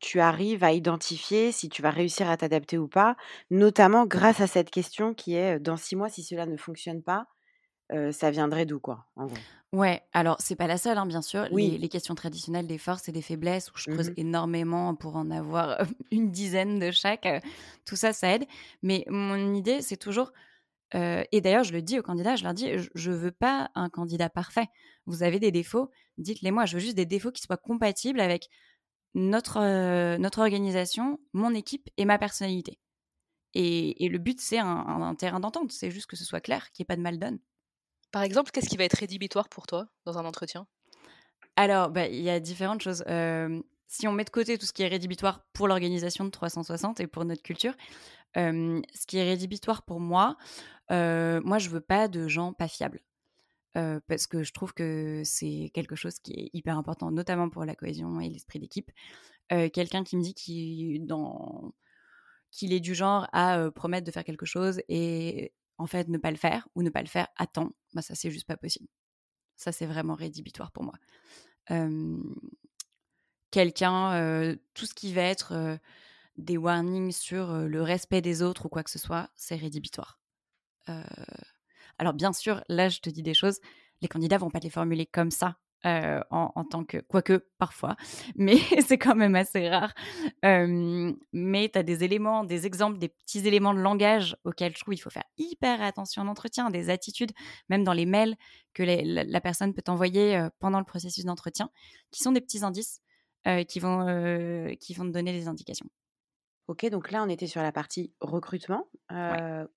[0.00, 3.16] tu arrives à identifier si tu vas réussir à t'adapter ou pas,
[3.50, 7.26] notamment grâce à cette question qui est dans six mois, si cela ne fonctionne pas,
[8.12, 9.36] ça viendrait d'où, quoi, en gros?
[9.72, 11.46] Ouais, alors c'est pas la seule, hein, bien sûr.
[11.52, 11.76] Oui.
[11.78, 15.30] Les, questions traditionnelles des forces et des faiblesses, où je creuse mmh énormément pour en
[15.30, 15.78] avoir
[16.10, 17.28] une dizaine de chaque,
[17.84, 18.46] tout ça, ça aide.
[18.82, 20.32] Mais mon idée, c'est toujours,
[20.94, 24.30] et d'ailleurs, je le dis aux candidats, je leur dis, je, veux pas un candidat
[24.30, 24.68] parfait.
[25.04, 26.64] Vous avez des défauts, dites-les moi.
[26.64, 28.48] Je veux juste des défauts qui soient compatibles avec
[29.14, 32.78] notre, notre organisation, mon équipe et ma personnalité.
[33.52, 35.72] Et, le but, c'est un, un terrain d'entente.
[35.72, 37.38] C'est juste que ce soit clair, qu'il n'y ait pas de mal donne.
[38.10, 40.66] Par exemple, qu'est-ce qui va être rédhibitoire pour toi dans un entretien?
[41.56, 43.04] Alors, bah, il y a différentes choses.
[43.88, 47.06] si on met de côté tout ce qui est rédhibitoire pour l'organisation de 360 et
[47.06, 47.74] pour notre culture,
[48.36, 50.36] ce qui est rédhibitoire pour moi,
[50.90, 53.00] moi, je veux pas de gens pas fiables.
[53.74, 57.74] parce que je trouve que c'est quelque chose qui est hyper important, notamment pour la
[57.74, 58.90] cohésion et l'esprit d'équipe.
[59.50, 61.02] Quelqu'un qui me dit qu'il
[62.72, 66.36] est du genre à promettre de faire quelque chose et en fait, ne pas le
[66.36, 68.88] faire ou ne pas le faire à temps, bah, ça, c'est juste pas possible.
[69.56, 70.94] Ça, c'est vraiment rédhibitoire pour moi.
[73.50, 75.78] Quelqu'un, tout ce qui va être
[76.36, 80.20] des warnings sur le respect des autres ou quoi que ce soit, c'est rédhibitoire.
[81.98, 83.58] alors, bien sûr, là, je te dis des choses,
[84.00, 87.96] les candidats vont pas les formuler comme ça euh, en, tant que, quoique parfois,
[88.36, 89.94] mais c'est quand même assez rare.
[90.42, 94.94] mais tu as des éléments, des exemples, des petits éléments de langage auxquels je trouve
[94.94, 97.32] il faut faire hyper attention en entretien, des attitudes,
[97.68, 98.36] même dans les mails
[98.74, 101.70] que la, personne peut envoyer pendant le processus d'entretien,
[102.10, 103.00] qui sont des petits indices
[103.68, 105.88] qui, vont, qui vont te donner des indications.
[106.66, 108.88] Ok, donc là on était sur la partie recrutement.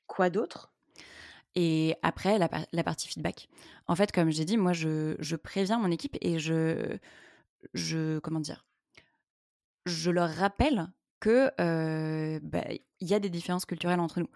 [0.08, 0.74] Quoi d'autre?
[1.56, 3.50] Et après, la, partie feedback.
[3.88, 6.98] En fait, comme j'ai dit, moi, je, préviens mon équipe et je,
[7.74, 8.66] je, comment dire,
[9.86, 10.88] je leur rappelle
[11.20, 11.52] que
[12.40, 12.64] bah,
[13.00, 14.30] il y a des différences culturelles entre nous.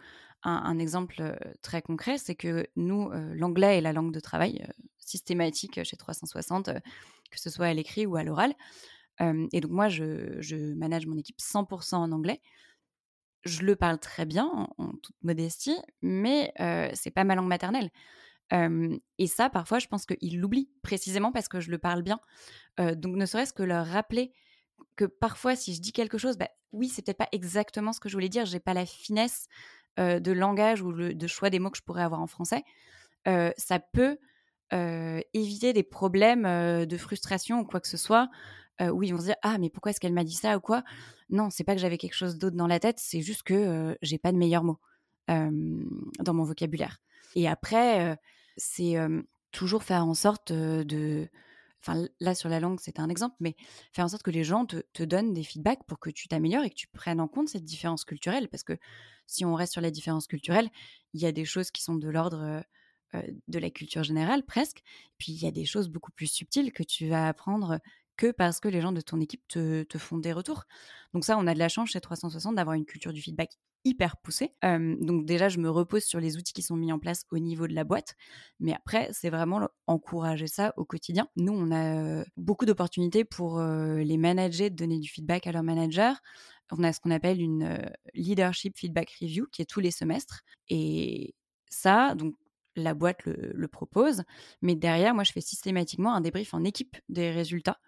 [0.43, 4.67] Un, exemple très concret, c'est que nous, l'anglais est la langue de travail
[4.99, 6.69] systématique chez 360,
[7.31, 8.53] que ce soit à l'écrit ou à l'oral.
[9.19, 12.41] et donc moi, je, je manage mon équipe 100% en anglais
[13.45, 16.51] je le parle très bien, en, toute modestie, mais
[16.93, 17.89] c'est pas ma langue maternelle.
[18.51, 22.19] et ça, parfois, je pense qu'ils l'oublient, précisément parce que je le parle bien.
[22.77, 24.33] donc, ne serait-ce que leur rappeler
[24.95, 28.09] que parfois, si je dis quelque chose, bah, oui, c'est peut-être pas exactement ce que
[28.09, 29.47] je voulais dire, j'ai pas la finesse
[29.97, 32.63] de langage ou de choix des mots que je pourrais avoir en français.
[33.25, 34.17] ça peut
[35.33, 38.29] éviter des problèmes de frustration ou quoi que ce soit
[38.81, 40.83] où ils vont se dire ah mais pourquoi est-ce qu'elle m'a dit ça ou quoi?
[41.29, 44.17] Non c'est pas que j'avais quelque chose d'autre dans la tête c'est juste que j'ai
[44.17, 44.79] pas de meilleurs mots
[45.27, 46.99] dans mon vocabulaire.
[47.35, 48.19] Et après
[48.57, 48.95] c'est
[49.51, 51.29] toujours faire en sorte de
[51.81, 53.55] enfin là sur la langue c'est un exemple mais
[53.93, 56.63] faire en sorte que les gens te, te donnent des feedbacks pour que tu t'améliores
[56.63, 58.49] et que tu prennes en compte cette différence culturelle.
[58.49, 58.77] Parce que
[59.27, 60.69] si on reste sur la différence culturelle
[61.13, 62.63] il y a des choses qui sont de l'ordre
[63.47, 64.81] de la culture générale presque.
[65.17, 67.79] Puis il y a des choses beaucoup plus subtiles que tu vas apprendre
[68.15, 70.65] que parce que les gens de ton équipe te, font des retours.
[71.13, 74.17] Donc ça, on a de la chance chez 360 d'avoir une culture du feedback hyper
[74.17, 74.51] poussée.
[74.63, 77.67] donc déjà, je me repose sur les outils qui sont mis en place au niveau
[77.67, 78.15] de la boîte.
[78.59, 81.27] Mais après, c'est vraiment encourager ça au quotidien.
[81.35, 86.13] Nous, on a beaucoup d'opportunités pour les managers de donner du feedback à leurs managers.
[86.71, 87.79] On a ce qu'on appelle une
[88.15, 90.41] leadership feedback review qui est tous les semestres.
[90.67, 91.35] Et
[91.69, 92.33] ça, donc
[92.75, 94.23] la boîte le, propose,
[94.61, 97.79] mais derrière, moi, je fais systématiquement un débrief en équipe des résultats.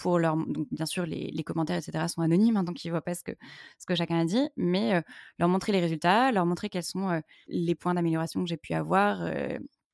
[0.00, 3.02] Pour leur, donc bien sûr, les, commentaires, etc., sont anonymes, hein, donc ils ne voient
[3.02, 3.32] pas ce que,
[3.78, 5.02] ce que chacun a dit, mais
[5.38, 9.30] leur montrer les résultats, leur montrer quels sont les points d'amélioration que j'ai pu avoir,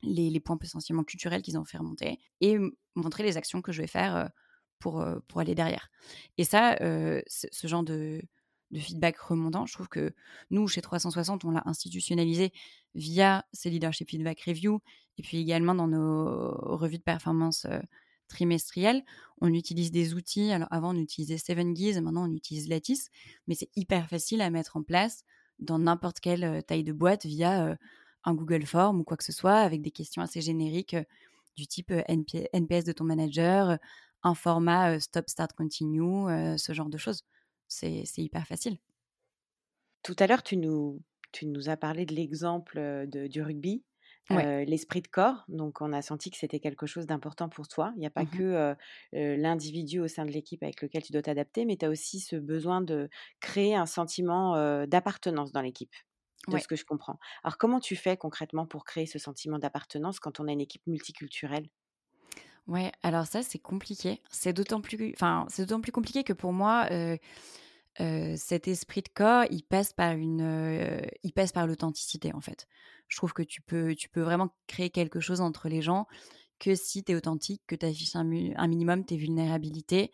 [0.03, 2.57] les, les, points essentiellement culturels qu'ils ont fait remonter, et
[2.95, 4.31] montrer les actions que je vais faire
[4.79, 5.89] pour, pour aller derrière.
[6.39, 8.23] Et ça, ce genre de,
[8.71, 9.67] de feedback remontant.
[9.67, 10.15] Je trouve que
[10.51, 12.53] nous, chez 360, on l'a institutionnalisé
[12.95, 14.81] via ces leadership feedback review
[15.19, 17.67] et puis également dans nos revues de performance
[18.29, 19.05] trimestrielles.
[19.41, 20.51] On utilise des outils.
[20.53, 23.11] Alors avant, on utilisait Seven Gears, maintenant on utilise Lattice,
[23.47, 25.25] mais c'est hyper facile à mettre en place
[25.59, 27.77] dans n'importe quelle taille de boîte via
[28.25, 30.97] un Google Form ou quoi que ce soit avec des questions assez génériques
[31.57, 33.79] du type NPS de ton manager,
[34.23, 37.23] un format stop, start, continue, ce genre de choses
[37.69, 38.79] c'est hyper facile.
[40.03, 41.03] Tout à l'heure, tu nous
[41.67, 43.83] as parlé de l'exemple du rugby,
[44.35, 45.45] l'esprit de corps.
[45.49, 47.93] Donc, on a senti que c'était quelque chose d'important pour toi.
[47.97, 48.75] Il n'y a pas mmh que
[49.13, 52.37] l'individu au sein de l'équipe avec lequel tu dois t'adapter, mais tu as aussi ce
[52.37, 53.09] besoin de
[53.41, 55.95] créer un sentiment d'appartenance dans l'équipe,
[56.49, 57.19] de ce que je comprends.
[57.45, 60.87] Alors, comment tu fais concrètement pour créer ce sentiment d'appartenance quand on a une équipe
[60.87, 61.69] multiculturelle?
[62.67, 64.21] Ouais, alors ça, c'est compliqué.
[64.31, 66.89] C'est d'autant plus, enfin, c'est d'autant plus compliqué que pour moi,
[67.99, 72.67] cet esprit de corps, il passe par une, il passe par l'authenticité en fait.
[73.09, 76.07] Je trouve que tu peux, tu peux vraiment créer quelque chose entre les gens
[76.59, 80.11] que si tu es authentique, que tu affiches un, minimum tes vulnérabilités.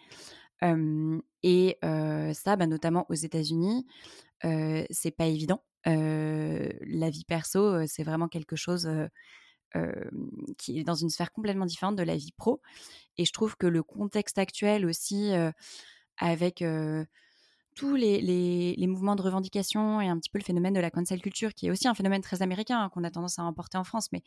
[1.42, 3.87] et ça, bah, notamment aux États-Unis,
[4.42, 5.62] c'est pas évident.
[5.85, 8.88] la vie perso, c'est vraiment quelque chose
[10.59, 12.61] qui est dans une sphère complètement différente de la vie pro.
[13.18, 15.33] Et je trouve que le contexte actuel aussi,
[16.16, 16.64] avec
[17.74, 21.54] tous les, mouvements de revendication et un petit peu le phénomène de la cancel culture,
[21.54, 24.11] qui est aussi un phénomène très américain hein, qu'on a tendance à importer en France,
[24.12, 24.22] mais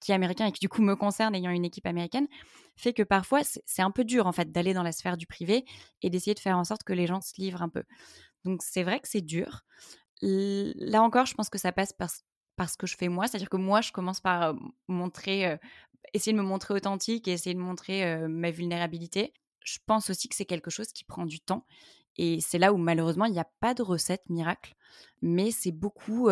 [0.00, 2.28] qui est américain et qui du coup me concerne ayant une équipe américaine,
[2.76, 5.64] fait que parfois c'est un peu dur en fait d'aller dans la sphère du privé
[6.02, 7.82] et d'essayer de faire en sorte que les gens se livrent un peu.
[8.44, 9.62] Donc c'est vrai que c'est dur.
[10.22, 12.10] Là encore, je pense que ça passe par,
[12.56, 13.26] parce que je fais moi.
[13.26, 14.54] C'est-à-dire que moi, je commence par
[14.88, 15.58] montrer,
[16.14, 19.34] essayer de me montrer authentique et essayer de montrer ma vulnérabilité.
[19.62, 21.66] Je pense aussi que c'est quelque chose qui prend du temps.
[22.18, 24.74] Et c'est là où malheureusement, il n'y a pas de recette miracle,
[25.22, 26.28] mais c'est beaucoup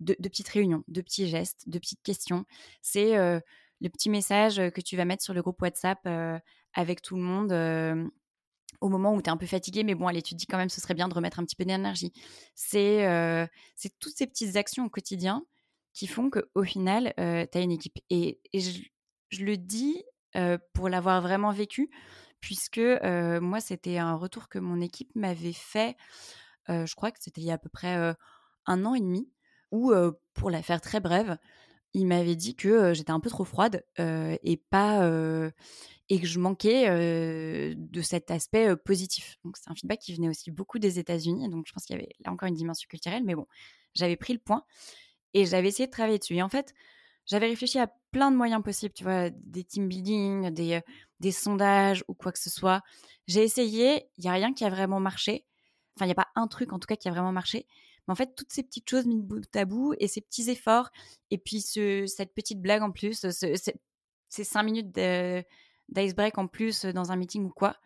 [0.00, 2.44] de, petites réunions, de petits gestes, de petites questions.
[2.80, 6.06] C'est le petit message que tu vas mettre sur le groupe WhatsApp
[6.74, 8.10] avec tout le monde
[8.80, 10.56] au moment où tu es un peu fatigué, mais bon, allez, tu te dis quand
[10.56, 12.12] même, ce serait bien de remettre un petit peu d'énergie.
[12.54, 15.44] C'est c'est toutes ces petites actions au quotidien
[15.92, 17.98] qui font qu'au final, tu as une équipe.
[18.10, 20.02] Et, je, le dis
[20.72, 21.90] pour l'avoir vraiment vécu,
[22.42, 22.82] puisque
[23.40, 25.96] moi, c'était un retour que mon équipe m'avait fait,
[26.68, 28.14] je crois que c'était il y a à peu près
[28.66, 29.30] un an et demi,
[29.70, 29.94] où,
[30.34, 31.38] pour la faire très brève,
[31.94, 35.08] il m'avait dit que j'étais un peu trop froide et pas
[36.08, 39.38] et que je manquais de cet aspect positif.
[39.44, 41.98] Donc c'est un feedback qui venait aussi beaucoup des États-Unis, donc je pense qu'il y
[41.98, 43.46] avait là encore une dimension culturelle, mais bon,
[43.94, 44.64] j'avais pris le point
[45.32, 46.34] et j'avais essayé de travailler dessus.
[46.34, 46.74] Et en fait,
[47.26, 50.80] j'avais réfléchi à plein de moyens possibles, tu vois, des team building, des,
[51.20, 52.82] des sondages ou quoi que ce soit.
[53.26, 55.46] J'ai essayé, il n'y a rien qui a vraiment marché.
[55.96, 57.66] Enfin, il n'y a pas un truc en tout cas qui a vraiment marché.
[58.06, 60.90] Mais en fait, toutes ces petites choses mises bout à bout et ces petits efforts,
[61.30, 63.56] et puis ce, cette petite blague en plus, ce,
[64.28, 64.90] ces cinq minutes
[65.88, 67.76] d'icebreak en plus dans un meeting ou quoi,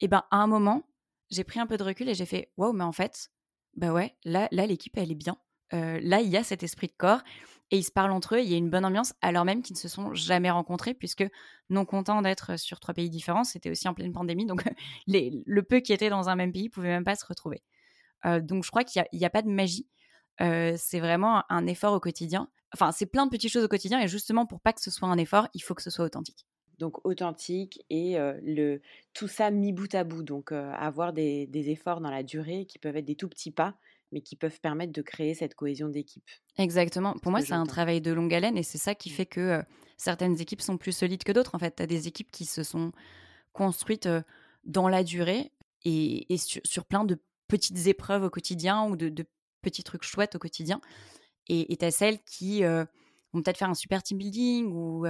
[0.00, 0.88] et ben à un moment,
[1.30, 3.30] j'ai pris un peu de recul et j'ai fait waouh, mais en fait,
[3.74, 5.36] bah ouais, là, là l'équipe elle est bien
[5.72, 7.22] là, il y a cet esprit de corps
[7.70, 9.74] et ils se parlent entre eux, il y a une bonne ambiance, alors même qu'ils
[9.74, 11.24] ne se sont jamais rencontrés, puisque
[11.68, 14.62] non content d'être sur trois pays différents, c'était aussi en pleine pandémie, donc
[15.06, 17.62] le peu qui étaient dans un même pays pouvaient même pas se retrouver.
[18.24, 19.88] donc je crois qu'il n'y a, pas de magie,
[20.38, 22.48] c'est vraiment un effort au quotidien.
[22.72, 25.08] Enfin, c'est plein de petites choses au quotidien, et justement, pour pas que ce soit
[25.08, 26.46] un effort, il faut que ce soit authentique.
[26.78, 28.80] Donc authentique et le,
[29.12, 32.96] tout ça mis bout à bout, donc avoir des efforts dans la durée qui peuvent
[32.96, 33.74] être des tout petits pas
[34.16, 36.24] mais qui peuvent permettre de créer cette cohésion d'équipe.
[36.56, 37.12] Exactement.
[37.18, 39.12] Pour moi, c'est un travail de longue haleine et c'est ça qui mmh.
[39.12, 39.62] fait que
[39.98, 41.54] certaines équipes sont plus solides que d'autres.
[41.54, 42.92] En fait, tu as des équipes qui se sont
[43.52, 44.08] construites
[44.64, 45.52] dans la durée
[45.84, 49.26] et, sur, plein de petites épreuves au quotidien ou de,
[49.60, 50.80] petits trucs chouettes au quotidien.
[51.48, 55.06] Et tu as celles qui vont peut-être faire un super team building ou,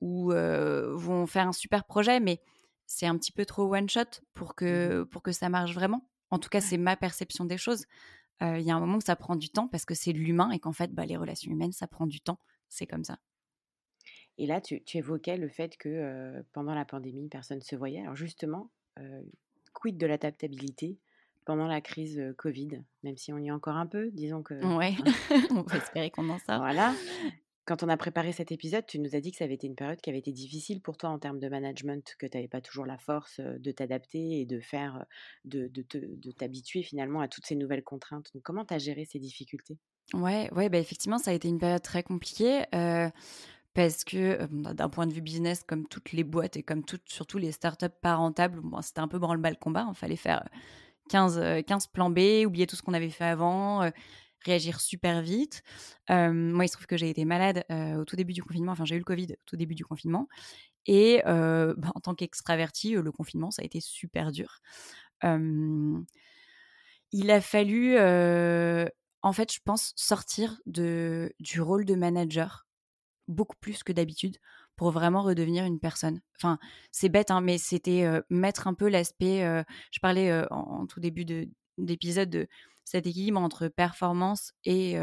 [0.00, 2.40] ou vont faire un super projet, mais
[2.86, 6.08] c'est un petit peu trop one shot pour Mmh que, pour que ça marche vraiment.
[6.32, 7.84] En tout cas, c'est ma perception des choses.
[8.42, 10.58] Il y a un moment que ça prend du temps parce que c'est l'humain et
[10.58, 12.38] qu'en fait, bah, les relations humaines, ça prend du temps.
[12.68, 13.18] C'est comme ça.
[14.38, 18.00] Et là, tu, tu évoquais le fait que pendant la pandémie, personne ne se voyait.
[18.00, 18.70] Alors justement,
[19.72, 20.98] quid de l'adaptabilité
[21.44, 24.54] pendant la crise Covid, même si on y est encore un peu, disons que...
[24.76, 25.42] Ouais, hein.
[25.50, 26.58] on peut espérer qu'on en sort.
[26.58, 26.94] Voilà.
[27.64, 29.76] Quand on a préparé cet épisode, tu nous as dit que ça avait été une
[29.76, 32.60] période qui avait été difficile pour toi en termes de management, que tu n'avais pas
[32.60, 35.06] toujours la force de t'adapter et de faire,
[35.44, 38.32] de, de, de t'habituer finalement à toutes ces nouvelles contraintes.
[38.42, 39.78] Comment tu as géré ces difficultés?
[40.12, 42.64] Ouais, ouais bah effectivement, ça a été une période très compliquée.
[43.74, 47.38] parce que d'un point de vue business, comme toutes les boîtes et comme toutes, surtout
[47.38, 49.86] les startups pas rentables, c'était un peu branle-bas le combat.
[49.88, 50.48] Il fallait faire
[51.10, 53.90] 15, 15 plans B, oublier tout ce qu'on avait fait avant,
[54.44, 55.62] réagir super vite.
[56.08, 58.72] moi, il se trouve que j'ai été malade au tout début du confinement.
[58.72, 60.28] Enfin, j'ai eu le Covid au tout début du confinement.
[60.86, 64.60] Et bah, en tant qu'extraverti, le confinement, ça a été super dur.
[67.12, 72.66] il a fallu, en fait, je pense, sortir de, du rôle de manager
[73.28, 74.36] beaucoup plus que d'habitude
[74.76, 76.20] pour vraiment redevenir une personne.
[76.36, 76.58] Enfin,
[76.90, 79.40] c'est bête, hein, mais c'était mettre un peu l'aspect.
[79.90, 81.24] je parlais en, tout début
[81.78, 82.48] d'épisode de,
[82.84, 84.96] cet équilibre entre performance et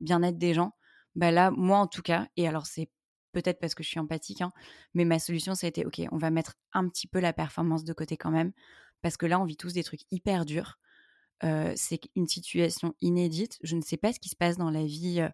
[0.00, 0.72] bien-être des gens.
[1.14, 2.90] Bah là, moi en tout cas, et alors c'est
[3.32, 4.52] peut-être parce que je suis empathique, hein,
[4.94, 7.84] mais ma solution, ça a été, ok, on va mettre un petit peu la performance
[7.84, 8.52] de côté quand même,
[9.02, 10.78] parce que là, on vit tous des trucs hyper durs.
[11.76, 13.58] c'est une situation inédite.
[13.62, 15.26] Je ne sais pas ce qui se passe dans la vie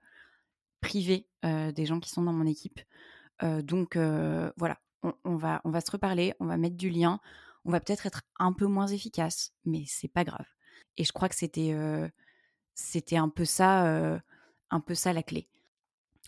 [0.81, 2.81] privée des gens qui sont dans mon équipe.
[3.43, 4.81] donc voilà,
[5.25, 7.21] on, va, on va se reparler, on va mettre du lien,
[7.65, 10.47] on va peut-être être un peu moins efficace, mais c'est pas grave.
[10.97, 11.75] Et je crois que c'était
[12.75, 14.21] c'était un peu ça
[14.71, 15.49] un peu ça la clé.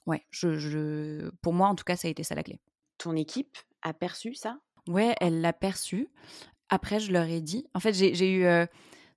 [0.07, 2.61] Ouais, je, je, pour moi en tout cas ça a été ça la clé.
[2.98, 4.59] Ton équipe a perçu ça?
[4.88, 6.09] Ouais, elle l'a perçu.
[6.68, 7.66] Après je leur ai dit.
[7.74, 8.44] En fait j'ai eu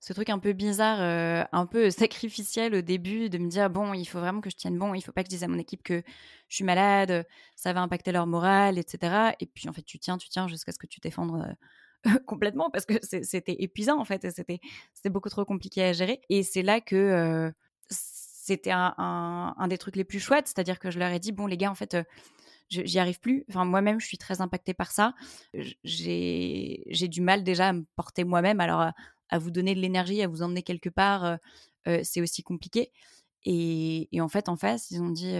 [0.00, 4.04] ce truc un peu bizarre, un peu sacrificiel au début, de me dire bon, il
[4.04, 5.82] faut vraiment que je tienne bon, il faut pas que je dise à mon équipe
[5.82, 6.02] que
[6.48, 7.26] je suis malade,
[7.56, 9.34] ça va impacter leur morale, etc.
[9.40, 11.46] Et puis en fait, tu tiens, tu tiens jusqu'à ce que tu t'effondres
[12.26, 16.20] complètement parce que c'était épuisant en fait, et c'était beaucoup trop compliqué à gérer.
[16.28, 17.52] Et c'est là que
[17.88, 21.56] c'était un, des trucs les plus chouettes, c'est-à-dire que je leur ai dit bon les
[21.56, 21.96] gars, en fait
[22.68, 23.44] j'y arrive plus.
[23.48, 25.14] Enfin, moi-même, je suis très impactée par ça.
[25.84, 28.60] J'ai du mal déjà à me porter moi-même.
[28.60, 28.90] Alors,
[29.28, 31.38] à vous donner de l'énergie, à vous emmener quelque part,
[32.02, 32.92] c'est aussi compliqué.
[33.44, 35.34] Et, en fait, en face, ils ont dit,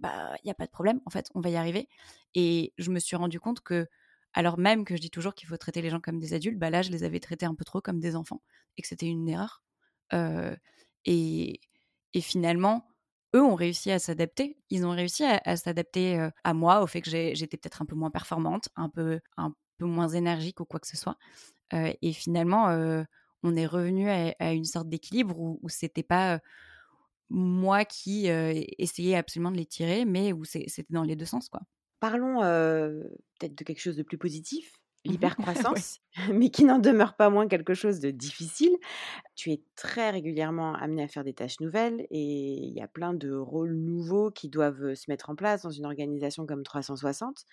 [0.00, 1.88] bah, il n'y a pas de problème, en fait, on va y arriver.
[2.34, 3.88] Et je me suis rendu compte que,
[4.34, 6.70] alors même que je dis toujours qu'il faut traiter les gens comme des adultes, bah
[6.70, 8.42] là, je les avais traités un peu trop comme des enfants
[8.76, 9.62] et que c'était une erreur.
[11.04, 11.60] et,
[12.20, 12.86] finalement,
[13.34, 14.58] eux ont réussi à s'adapter.
[14.70, 18.10] Ils ont réussi à, s'adapter à moi, au fait que j'étais peut-être un peu moins
[18.10, 21.16] performante, un peu, un peu moins énergique ou quoi que ce soit.
[21.72, 22.66] et finalement,
[23.42, 26.40] on est revenu à, une sorte d'équilibre où, où c'était pas
[27.30, 31.60] moi qui essayais absolument de les tirer, mais où c'était dans les deux sens, quoi.
[32.00, 34.72] Parlons peut-être de quelque chose de plus positif.
[35.06, 35.32] Mmh
[35.72, 36.00] l'hypercroissance,
[36.34, 38.76] mais qui n'en demeure pas moins quelque chose de difficile.
[39.36, 42.18] Tu es très régulièrement amené à faire des tâches nouvelles et
[42.66, 45.86] il y a plein de rôles nouveaux qui doivent se mettre en place dans une
[45.86, 47.44] organisation comme 360.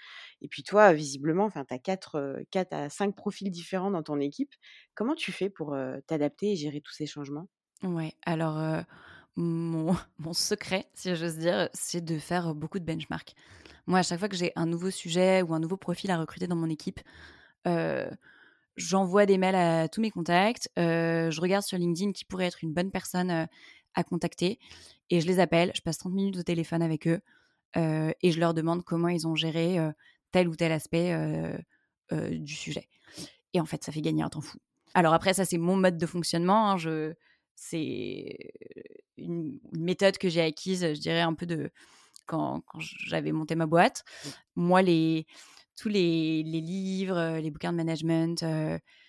[0.41, 4.54] Et puis toi, visiblement, tu as 4, 4 à 5 profils différents dans ton équipe.
[4.96, 5.76] Comment tu fais pour
[6.08, 7.48] t'adapter et gérer tous ces changements?
[7.84, 8.84] Ouais, alors
[9.38, 9.96] mon,
[10.34, 13.36] secret, si j'ose dire, c'est de faire beaucoup de benchmark.
[13.88, 16.48] Moi, à chaque fois que j'ai un nouveau sujet ou un nouveau profil à recruter
[16.48, 17.00] dans mon équipe,
[18.78, 22.74] j'envoie des mails à tous mes contacts, je regarde sur LinkedIn qui pourrait être une
[22.74, 23.48] bonne personne
[23.94, 24.60] à contacter
[25.10, 27.22] et je les appelle, je passe 30 minutes au téléphone avec eux
[27.76, 29.78] et je leur demande comment ils ont géré
[30.32, 31.16] tel ou tel aspect
[32.12, 32.88] du sujet.
[33.54, 34.58] Et en fait, ça fait gagner un temps fou.
[34.94, 36.72] Alors après, ça c'est mon mode de fonctionnement.
[36.72, 37.14] Hein, je,
[37.56, 38.52] c'est
[39.18, 41.72] une, méthode que j'ai acquise, je dirais un peu de
[42.26, 44.03] quand, quand j'avais monté ma boîte.
[44.26, 44.30] Mmh.
[44.55, 45.28] Moi, les
[45.78, 48.45] tous les, livres, les bouquins de management.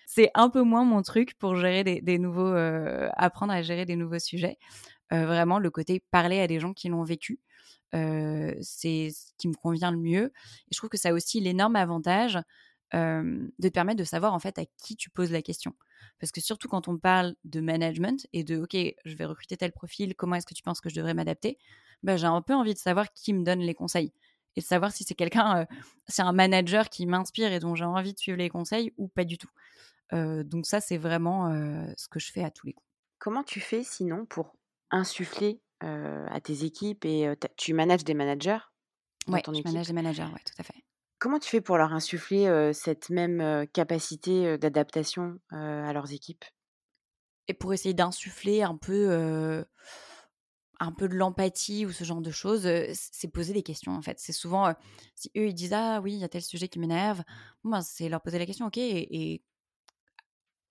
[0.05, 2.53] c'est un peu moins mon truc pour gérer des, nouveaux,
[3.15, 4.57] apprendre à gérer des nouveaux sujets.
[5.09, 7.39] vraiment, le côté parler à des gens qui l'ont vécu,
[7.93, 10.25] c'est ce qui me convient le mieux.
[10.25, 12.37] Et je trouve que ça a aussi l'énorme avantage
[12.93, 15.75] de te permettre de savoir en fait à qui tu poses la question.
[16.19, 19.71] Parce que surtout quand on parle de management et de OK, je vais recruter tel
[19.71, 21.57] profil, comment est-ce que tu penses que je devrais m'adapter?
[22.03, 24.13] Bah, J'ai un peu envie de savoir qui me donne les conseils
[24.55, 25.67] et de savoir si c'est quelqu'un,
[26.07, 29.23] c'est un manager qui m'inspire et dont j'ai envie de suivre les conseils ou pas
[29.23, 29.49] du tout.
[30.11, 31.51] donc ça, c'est vraiment
[31.97, 32.87] ce que je fais à tous les coups.
[33.19, 34.55] Comment tu fais sinon pour
[34.91, 38.59] insuffler à tes équipes et tu manages des managers
[39.43, 40.83] ton je manage des managers, oui, tout à fait.
[41.19, 46.45] Comment tu fais pour leur insuffler cette même capacité d'adaptation à leurs équipes?
[47.47, 49.65] Et pour essayer d'insuffler un peu
[50.79, 54.19] un peu de l'empathie ou ce genre de choses, c'est poser des questions en fait.
[54.19, 54.73] C'est souvent,
[55.15, 57.23] si eux ils disent ah oui, il y a tel sujet qui m'énerve,
[57.63, 59.41] ben, c'est leur poser la question, ok, et,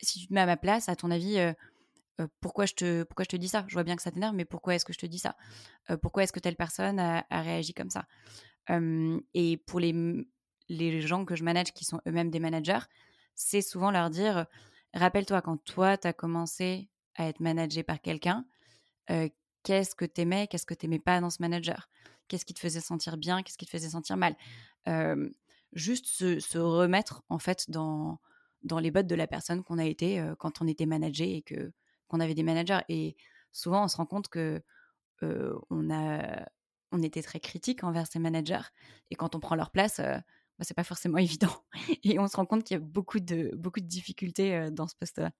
[0.00, 1.38] si tu te mets à ma place, à ton avis,
[2.40, 3.64] pourquoi, je te, pourquoi je te dis ça?
[3.66, 5.36] Je vois bien que ça t'énerve, mais pourquoi est-ce que je te dis ça?
[6.02, 8.06] Pourquoi est-ce que telle personne a, réagi comme ça?
[9.34, 9.92] Et pour les,
[10.68, 12.84] les gens que je manage qui sont eux-mêmes des managers,
[13.34, 14.46] c'est souvent leur dire,
[14.94, 18.46] rappelle-toi quand toi, tu as commencé à être managé par quelqu'un,
[19.62, 21.88] qu'est-ce que t'aimais, qu'est-ce que t'aimais pas dans ce manager,
[22.28, 24.36] qu'est-ce qui te faisait sentir bien, qu'est-ce qui te faisait sentir mal?
[25.72, 28.18] juste se, remettre en fait dans,
[28.62, 31.72] dans les bottes de la personne qu'on a été quand on était managé et que
[32.08, 32.80] qu'on avait des managers.
[32.88, 33.16] Et
[33.52, 34.62] souvent, on se rend compte que
[35.22, 36.46] on a
[36.92, 38.68] on était très critique envers ces managers
[39.10, 40.00] et quand on prend leur place,
[40.58, 41.64] bah, c'est pas forcément évident.
[42.04, 44.96] Et on se rend compte qu'il y a beaucoup de beaucoup de difficultés dans ce
[44.96, 45.32] poste-là.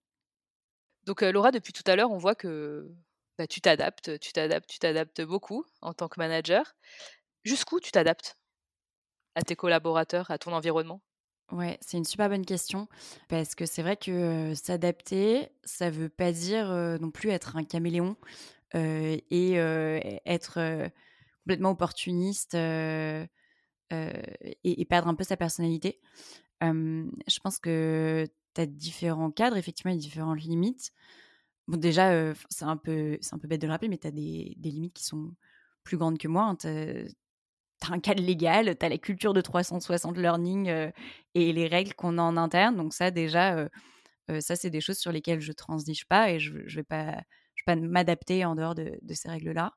[1.05, 2.91] Donc Laura, depuis tout à l'heure, on voit que
[3.39, 6.75] bah, tu t'adaptes, tu t'adaptes, tu t'adaptes beaucoup en tant que manager.
[7.45, 8.39] Jusqu'où tu t'adaptes
[9.37, 11.03] à tes collaborateurs, à ton environnement?
[11.53, 12.89] Ouais, c'est une super bonne question
[13.29, 16.69] parce que c'est vrai que s'adapter, ça veut pas dire
[17.01, 18.17] non plus être un caméléon
[18.75, 19.55] et
[20.27, 20.91] être
[21.45, 22.57] complètement opportuniste
[23.91, 26.01] et, perdre un peu sa personnalité.
[26.63, 30.93] je pense que tu as différents cadres, effectivement, a différentes limites.
[31.69, 34.57] Bon, déjà, c'est un, peu, un peu bête de le rappeler, mais tu as des,
[34.63, 35.35] limites qui sont
[35.85, 36.45] plus grandes que moi.
[36.45, 36.57] Hein.
[36.57, 40.91] Tu as, un cadre légal, tu as la culture de 360 learning
[41.35, 42.77] et les règles qu'on a en interne.
[42.77, 43.69] Donc, ça, déjà,
[44.41, 47.21] ça, c'est des choses sur lesquelles je transige pas et je ne vais pas,
[47.67, 49.73] pas m'adapter en dehors de, de ces règles-là.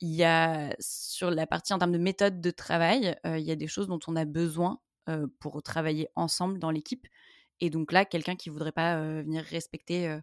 [0.00, 3.56] Il y a, sur la partie en termes de méthode de travail, il y a
[3.56, 4.80] des choses dont on a besoin
[5.40, 7.06] pour travailler ensemble dans l'équipe.
[7.60, 10.20] Et donc là, quelqu'un qui voudrait pas venir respecter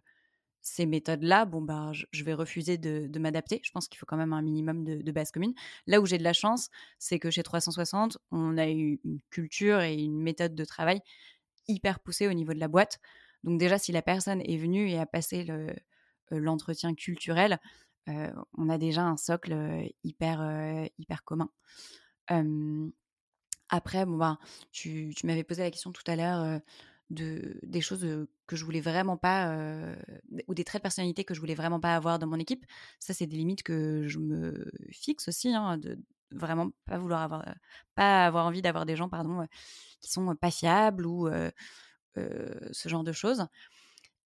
[0.64, 3.60] ces méthodes-là, bon bah, je, vais refuser de, m'adapter.
[3.62, 5.52] Je pense qu'il faut quand même un minimum de, base commune.
[5.86, 9.82] Là où j'ai de la chance, c'est que chez 360, on a eu une culture
[9.82, 11.00] et une méthode de travail
[11.68, 12.98] hyper poussée au niveau de la boîte.
[13.44, 15.46] Donc déjà, si la personne est venue et a passé
[16.30, 17.60] l'entretien culturel,
[18.06, 19.56] on a déjà un socle
[20.02, 21.50] hyper, hyper commun.
[23.68, 24.38] après, bon bah,
[24.72, 26.60] tu, tu m'avais posé la question tout à l'heure
[27.10, 28.06] de, des choses
[28.46, 29.56] que je voulais vraiment pas,
[30.48, 32.66] ou des traits de personnalité que je voulais vraiment pas avoir dans mon équipe.
[32.98, 35.98] Ça, c'est des limites que je me fixe aussi, hein, de
[36.30, 37.44] vraiment pas vouloir avoir,
[37.94, 39.46] pas avoir envie d'avoir des gens, pardon,
[40.00, 41.28] qui sont pas fiables ou
[42.16, 43.46] ce genre de choses.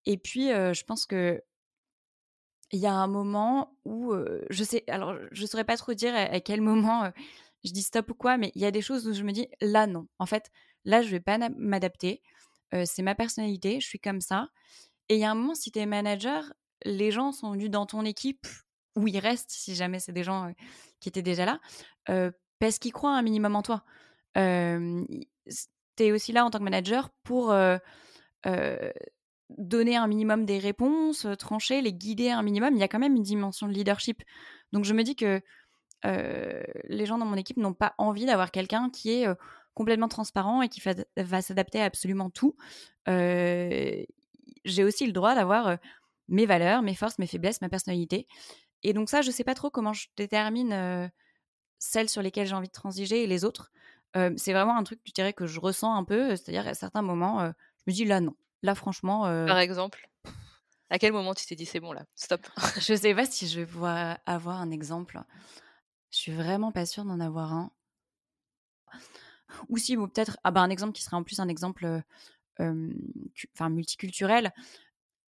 [0.06, 1.42] Et puis, je pense que
[2.70, 4.14] il y a un moment où
[4.50, 7.10] je sais, alors je saurais pas trop dire à, quel moment
[7.64, 9.48] je dis stop ou quoi, mais il y a des choses où je me dis
[9.60, 10.06] là non.
[10.18, 10.50] En fait,
[10.84, 12.22] là je vais pas m'adapter
[12.84, 14.48] c'est ma personnalité, je suis comme ça.
[15.08, 16.52] Et il y a un moment, si tu es manager,
[16.84, 18.46] les gens sont venus dans ton équipe,
[18.96, 20.52] où ils restent, si jamais c'est des gens
[21.00, 21.60] qui étaient déjà là,
[22.58, 23.84] parce qu'ils croient un minimum en toi.
[24.34, 24.40] tu
[25.98, 27.54] es aussi là en tant que manager pour
[29.50, 32.74] donner un minimum des réponses, trancher, les guider un minimum.
[32.74, 34.22] Il y a quand même une dimension de leadership.
[34.72, 35.40] Donc je me dis que
[36.04, 39.26] les gens dans mon équipe n'ont pas envie d'avoir quelqu'un qui est
[39.74, 40.82] complètement transparent et qui
[41.16, 42.56] va s'adapter à absolument tout.
[43.06, 44.06] j'ai
[44.84, 45.78] aussi le droit d'avoir
[46.28, 48.26] mes valeurs, mes forces, mes faiblesses, ma personnalité.
[48.82, 51.10] Et donc ça, je sais pas trop comment je détermine
[51.78, 53.72] celles sur lesquelles j'ai envie de transiger et les autres.
[54.14, 56.36] c'est vraiment un truc, je dirais, que je ressens un peu.
[56.36, 57.52] C'est-à-dire, à certains moments, je
[57.86, 58.34] me dis là, non.
[58.62, 59.22] Là, franchement.
[59.46, 60.08] Par exemple
[60.90, 62.46] À quel moment tu t'es dit c'est bon là Stop?
[62.80, 65.20] Je sais pas si je vais pouvoir avoir un exemple.
[66.10, 67.70] Je suis vraiment pas sûre d'en avoir un.
[69.68, 72.02] Ou si, peut-être, ah bah, un exemple qui serait en plus un exemple
[72.58, 74.52] enfin, multiculturel.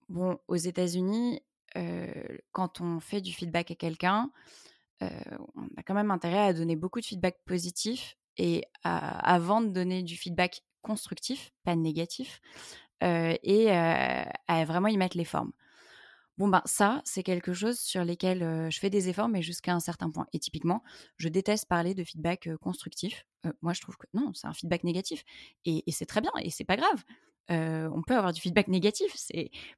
[0.08, 1.42] Bon, aux États-Unis,
[2.52, 4.30] quand on fait du feedback à quelqu'un,
[5.00, 10.02] on a quand même intérêt à donner beaucoup de feedback positif et avant de donner
[10.02, 12.40] du feedback constructif, pas négatif,
[13.00, 15.52] et à vraiment y mettre les formes.
[16.40, 19.80] Bon, ben ça, c'est quelque chose sur lesquels je fais des efforts, mais jusqu'à un
[19.80, 20.26] certain point.
[20.32, 20.82] Et typiquement,
[21.18, 23.26] je déteste parler de feedback constructif.
[23.60, 25.22] moi, je trouve que non, c'est un feedback négatif.
[25.66, 27.04] Et, c'est très bien, et c'est pas grave.
[27.50, 29.14] on peut avoir du feedback négatif,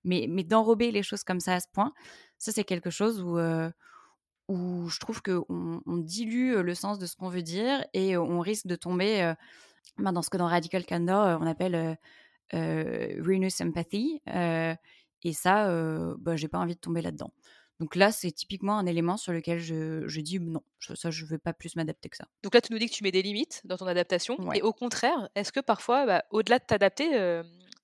[0.04, 1.92] mais, d'enrober les choses comme ça à ce point,
[2.38, 3.40] ça, c'est quelque chose où,
[4.48, 8.38] où je trouve qu'on on dilue le sens de ce qu'on veut dire et on
[8.38, 9.34] risque de tomber
[9.98, 11.98] ben, dans ce que dans Radical Candor, on appelle
[12.52, 14.20] Renus Empathy
[15.24, 15.68] et ça,
[16.18, 17.32] bah, j'ai pas envie de tomber là-dedans.
[17.80, 20.62] Donc là, c'est typiquement un élément sur lequel je, je dis non,
[20.94, 22.28] ça, je ne veux pas plus m'adapter que ça.
[22.44, 24.52] Donc là, tu nous dis que tu mets des limites dans ton adaptation.
[24.52, 27.42] Et au contraire, est-ce que parfois, bah, au-delà de t'adapter,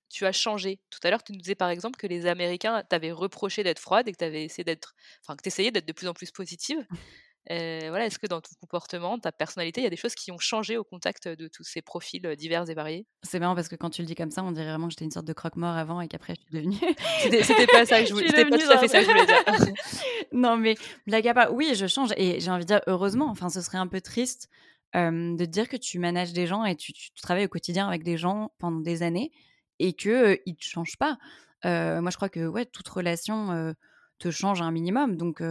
[0.08, 0.80] tu as changé?
[0.90, 4.08] Tout à l'heure, tu nous disais par exemple que les Américains t'avaient reproché d'être froide
[4.08, 6.86] et que tu essayé d'être, enfin, que essayais d'être de plus en plus positive.
[7.48, 10.38] voilà, est-ce que dans ton comportement, ta personnalité, il y a des choses qui ont
[10.38, 13.06] changé au contact de tous ces profils divers et variés?
[13.22, 15.06] C'est marrant parce que quand tu le dis comme ça, on dirait vraiment que j'étais
[15.06, 16.94] une sorte de croque-mort avant et qu'après je suis devenue.
[17.42, 19.74] c'était pas ça que je voulais, pas tout à fait ça que je voulais dire.
[20.32, 20.76] non, mais
[21.06, 23.28] blague à part, oui, je change et j'ai envie de dire heureusement.
[23.30, 24.48] Enfin, ce serait un peu triste
[24.94, 28.16] de dire que tu manages des gens et tu, tu, travailles au quotidien avec des
[28.16, 29.30] gens pendant des années
[29.78, 31.18] et que ils te changent pas.
[31.64, 33.74] moi, je crois que ouais, toute relation
[34.18, 35.16] te change un minimum.
[35.16, 35.42] Donc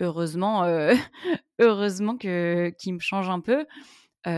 [0.00, 0.64] heureusement,
[1.58, 3.66] heureusement que qui me change un peu.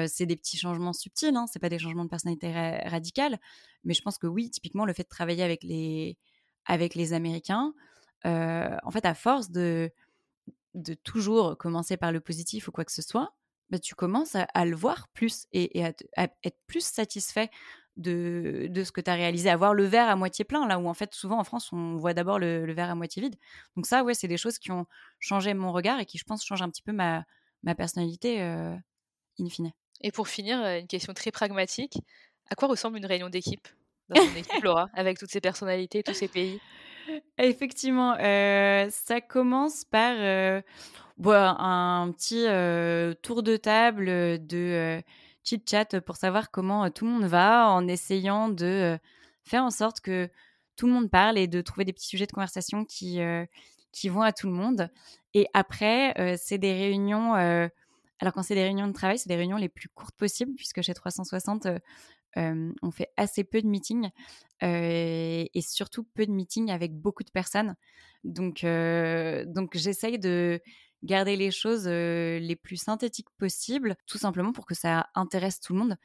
[0.07, 2.53] c'est des petits changements subtils, hein, c'est pas des changements de personnalité
[2.87, 3.39] radicales,
[3.85, 6.19] mais je pense que oui, typiquement le fait de travailler avec les
[6.67, 7.73] avec les Américains,
[8.25, 9.91] en fait, à force de
[10.75, 13.35] de toujours commencer par le positif ou quoi que ce soit,
[13.71, 17.51] bah, tu commences à, le voir plus et, à, être plus satisfait
[18.01, 20.89] de, de ce que tu as réalisé, avoir le verre à moitié plein, là où
[20.89, 23.37] en fait souvent en France on voit d'abord le, verre à moitié vide.
[23.77, 24.87] Donc ça, ouais, c'est des choses qui ont
[25.19, 27.25] changé mon regard et qui je pense changent un petit peu ma,
[27.63, 28.75] ma personnalité euh,
[29.39, 29.73] in fine.
[30.01, 31.99] Et pour finir, euh, une question très pragmatique,
[32.51, 33.69] à quoi ressemble une réunion d'équipe
[34.09, 36.59] dans ton équipe, Laura, avec toutes ces personnalités, tous ces pays?
[37.39, 40.15] Effectivement, euh, ça commence par
[41.19, 42.47] un petit
[43.23, 44.07] tour de table
[44.47, 45.03] de
[45.51, 48.99] chit-chat pour savoir comment tout le monde va, en essayant de
[49.45, 50.31] faire en sorte que
[50.77, 53.19] tout le monde parle et de trouver des petits sujets de conversation qui,
[53.93, 54.89] qui vont à tout le monde.
[55.35, 57.35] Et après, c'est des réunions.
[57.35, 60.83] alors, quand c'est des réunions de travail, c'est des réunions les plus courtes possibles, puisque
[60.83, 61.67] chez 360,
[62.37, 64.11] on fait assez peu de meetings
[64.63, 67.75] et surtout peu de meetings avec beaucoup de personnes.
[68.25, 70.61] Donc, donc j'essaye de
[71.03, 75.79] garder les choses les plus synthétiques possibles, tout simplement pour que ça intéresse tout le
[75.79, 75.97] monde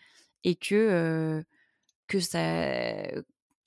[0.43, 1.43] et que,
[2.07, 3.07] que ça.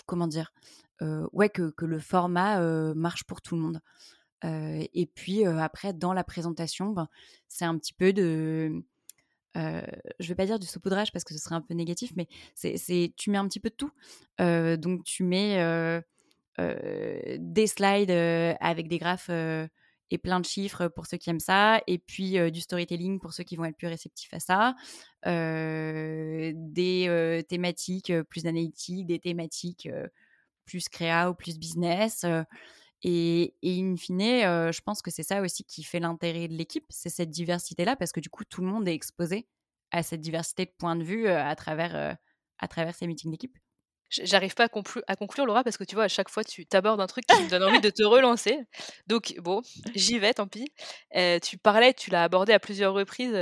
[0.06, 0.52] Comment dire
[1.00, 2.60] Ouais, que, que, le format
[2.94, 3.80] marche pour tout le monde.
[4.44, 7.08] et puis après, dans la présentation, ben,
[7.48, 8.82] c'est un petit peu de.
[9.56, 9.82] Euh,
[10.20, 13.12] je vais pas dire du saupoudrage parce que ce serait un peu négatif, mais c'est
[13.16, 13.90] tu mets un petit peu de tout.
[14.80, 16.02] donc tu mets
[16.58, 18.10] des slides
[18.60, 19.30] avec des graphes
[20.10, 23.44] et plein de chiffres pour ceux qui aiment ça, et puis du storytelling pour ceux
[23.44, 24.74] qui vont être plus réceptifs à ça,
[26.54, 29.88] des thématiques plus analytiques, des thématiques
[30.64, 32.24] plus créa ou plus business.
[33.02, 36.86] Et, et, in fine, je pense que c'est ça aussi qui fait l'intérêt de l'équipe,
[36.90, 39.46] c'est cette diversité-là, parce que du coup, tout le monde est exposé
[39.90, 42.16] à cette diversité de points de vue à, travers,
[42.58, 43.56] à travers ces meetings d'équipe.
[44.10, 44.68] J'arrive pas à,
[45.06, 47.42] à, conclure, Laura, parce que tu vois, à chaque fois, tu t'abordes un truc qui
[47.42, 48.58] me donne envie de te relancer.
[49.06, 49.62] Donc, bon,
[49.94, 50.72] j'y vais, tant pis.
[51.42, 53.36] tu parlais, tu l'as abordé à plusieurs reprises,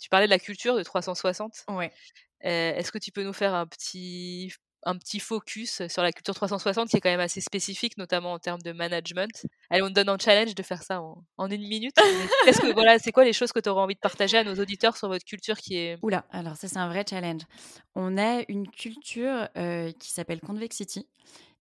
[0.00, 1.64] tu parlais de la culture de 360.
[1.68, 1.92] Ouais.
[2.40, 4.52] Est-ce que tu peux nous faire un petit
[4.84, 8.38] un petit focus sur la culture 360 qui est quand même assez spécifique, notamment en
[8.38, 9.46] termes de management.
[9.70, 11.96] Allez, on te donne un challenge de faire ça en, une minute.
[12.44, 14.54] Qu'est-ce que voilà, c'est quoi les choses que tu auras envie de partager à nos
[14.54, 17.42] auditeurs sur votre culture qui est Oula, alors ça c'est un vrai challenge.
[17.94, 21.08] On a une culture euh, qui s'appelle Convexity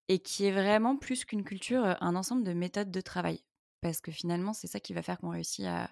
[0.09, 3.41] et qui est vraiment plus qu'une culture, euh, un ensemble de méthodes de travail.
[3.81, 5.89] Parce que finalement, c'est ça qui va faire qu'on réussit à,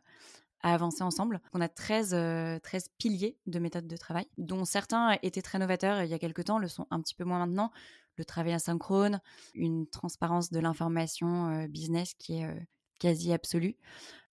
[0.64, 1.42] avancer ensemble.
[1.54, 2.60] On a 13, 13 euh,
[2.98, 6.60] piliers de méthodes de travail, dont certains étaient très novateurs il y a quelques temps,
[6.60, 7.72] le sont un petit peu moins maintenant.
[8.18, 9.22] Le travail asynchrone,
[9.56, 12.60] une transparence de l'information euh, business qui est euh,
[13.00, 13.76] quasi absolue.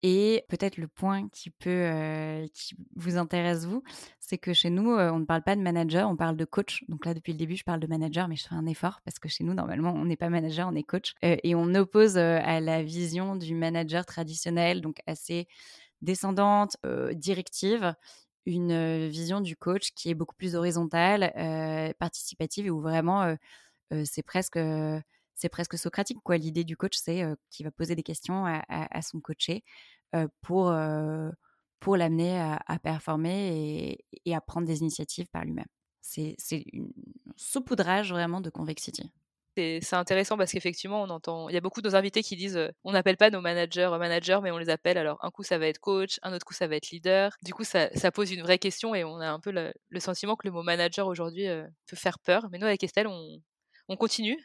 [0.03, 3.81] Et peut-être le point qui peut qui vous intéresse vous,
[4.19, 6.83] c'est que chez nous, on ne parle pas de manager, on parle de coach.
[6.87, 9.17] Donc là, depuis le début, je parle de manager, mais je fais un effort parce
[9.17, 11.15] que chez nous, normalement, on n'est pas manager, on est coach.
[11.23, 15.47] et on oppose à la vision du manager traditionnel, donc assez
[16.01, 16.77] descendante,
[17.13, 17.93] directive,
[18.45, 21.31] une vision du coach qui est beaucoup plus horizontale,
[21.99, 23.35] participative et où vraiment
[24.05, 24.59] c'est presque
[25.35, 26.37] c'est presque socratique quoi.
[26.37, 29.63] L'idée du coach c'est qu'il va poser des questions à, son coaché
[30.41, 30.73] pour
[31.79, 35.67] pour l'amener à, performer et, à prendre des initiatives par lui-même.
[36.01, 36.35] C'est
[36.73, 36.87] un
[37.35, 39.11] saupoudrage vraiment de convexity
[39.81, 41.49] c'est intéressant parce qu'effectivement, on entend.
[41.49, 44.39] Il y a beaucoup de nos invités qui disent on n'appelle pas nos managers managers,
[44.43, 44.97] mais on les appelle.
[44.97, 47.35] Alors, un coup, ça va être coach, un autre coup, ça va être leader.
[47.43, 50.47] Du coup, ça, pose une vraie question et on a un peu le, sentiment que
[50.47, 51.47] le mot manager aujourd'hui
[51.87, 52.47] peut faire peur.
[52.51, 54.37] Mais nous, avec Estelle, on continue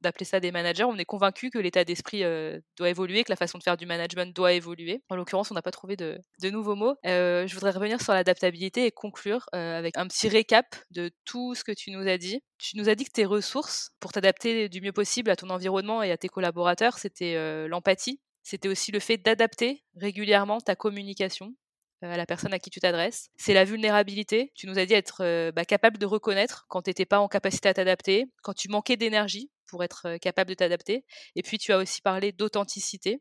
[0.00, 0.84] d'appeler ça des managers.
[0.84, 3.86] On est convaincu que l'état d'esprit euh, doit évoluer, que la façon de faire du
[3.86, 5.02] management doit évoluer.
[5.08, 6.96] En l'occurrence, on n'a pas trouvé de, nouveaux mots.
[7.06, 11.54] Euh, je voudrais revenir sur l'adaptabilité et conclure euh, avec un petit récap de tout
[11.54, 12.40] ce que tu nous as dit.
[12.58, 16.02] Tu nous as dit que tes ressources pour t'adapter du mieux possible à ton environnement
[16.02, 21.54] et à tes collaborateurs, c'était l'empathie, c'était aussi le fait d'adapter régulièrement ta communication
[22.02, 23.28] à la personne à qui tu t'adresses.
[23.36, 24.52] C'est la vulnérabilité.
[24.54, 27.68] Tu nous as dit être bah, capable de reconnaître quand tu n'étais pas en capacité
[27.68, 31.04] à t'adapter, quand tu manquais d'énergie pour être capable de t'adapter.
[31.36, 33.20] Et puis tu as aussi parlé d'authenticité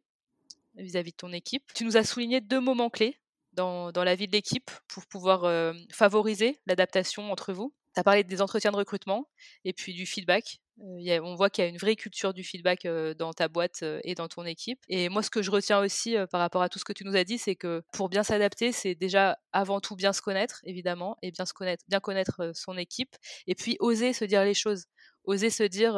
[0.76, 1.64] vis-à-vis de ton équipe.
[1.74, 3.20] Tu nous as souligné deux moments clés
[3.54, 7.74] dans, dans la vie de l'équipe pour pouvoir favoriser l'adaptation entre vous.
[7.95, 9.28] Tu as parlé des entretiens de recrutement
[9.66, 10.60] et puis du feedback.
[10.78, 12.88] on voit qu'il y a une vraie culture du feedback
[13.18, 14.80] dans ta boîte et dans ton équipe.
[14.88, 17.16] Et moi, ce que je retiens aussi par rapport à tout ce que tu nous
[17.16, 21.18] as dit, c'est que pour bien s'adapter, c'est déjà avant tout bien se connaître, évidemment,
[21.24, 23.16] et bien se connaître, bien connaître son équipe,
[23.48, 24.86] et puis oser se dire les choses,
[25.28, 25.94] oser se dire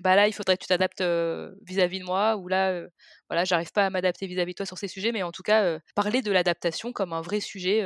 [0.00, 1.02] bah là, il faudrait que tu t'adaptes
[1.62, 2.82] vis-à-vis de moi, ou là,
[3.28, 5.78] voilà, j'arrive pas à m'adapter vis-à-vis de toi sur ces sujets, mais en tout cas,
[5.94, 7.82] parler de l'adaptation comme un vrai sujet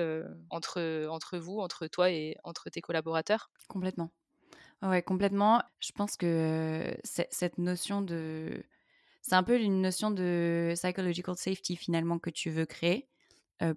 [0.51, 3.51] entre, entre vous, entre toi et entre tes collaborateurs.
[3.69, 4.11] Complètement.
[4.83, 5.63] Ouais, complètement.
[5.81, 8.63] Je pense que cette notion de.
[9.23, 13.09] C'est un peu une notion de psychological safety finalement que tu veux créer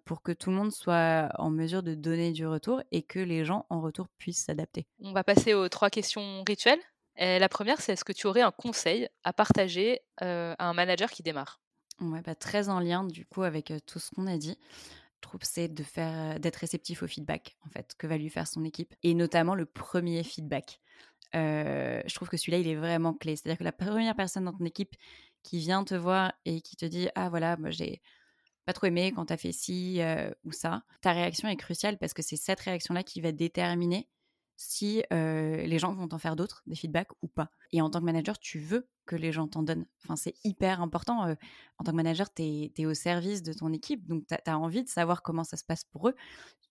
[0.05, 3.45] pour que tout le monde soit en mesure de donner du retour et que les
[3.45, 4.88] gens en retour puissent s'adapter.
[5.01, 6.82] On va passer aux trois questions rituelles
[7.19, 11.23] la première, c'est est-ce que tu aurais un conseil à partager à un manager qui
[11.23, 11.59] démarre?
[11.99, 14.55] Ouais, bah, très en lien du coup avec tout ce qu'on a dit.
[15.15, 18.47] Je trouve c'est de faire d'être réceptif au feedback en fait que va lui faire
[18.47, 20.80] son équipe et notamment le premier feedback.
[21.34, 23.36] je trouve que celui-là il est vraiment clé.
[23.36, 24.95] C'est-à-dire que la première personne dans ton équipe
[25.41, 28.01] qui vient te voir et qui te dit ah voilà moi j'ai
[28.68, 30.01] pas trop aimé quand tu as fait ci
[30.43, 34.09] ou ça, ta réaction est cruciale parce que c'est cette réaction-là qui va déterminer
[34.57, 37.49] si les gens vont t'en faire d'autres, des feedbacks ou pas.
[37.72, 39.86] Et en tant que manager, tu veux que les gens t'en donnent.
[40.03, 41.30] Enfin, c'est hyper important.
[41.30, 44.84] en tant que manager, tu es, au service de ton équipe, donc tu as, envie
[44.84, 46.15] de savoir comment ça se passe pour eux.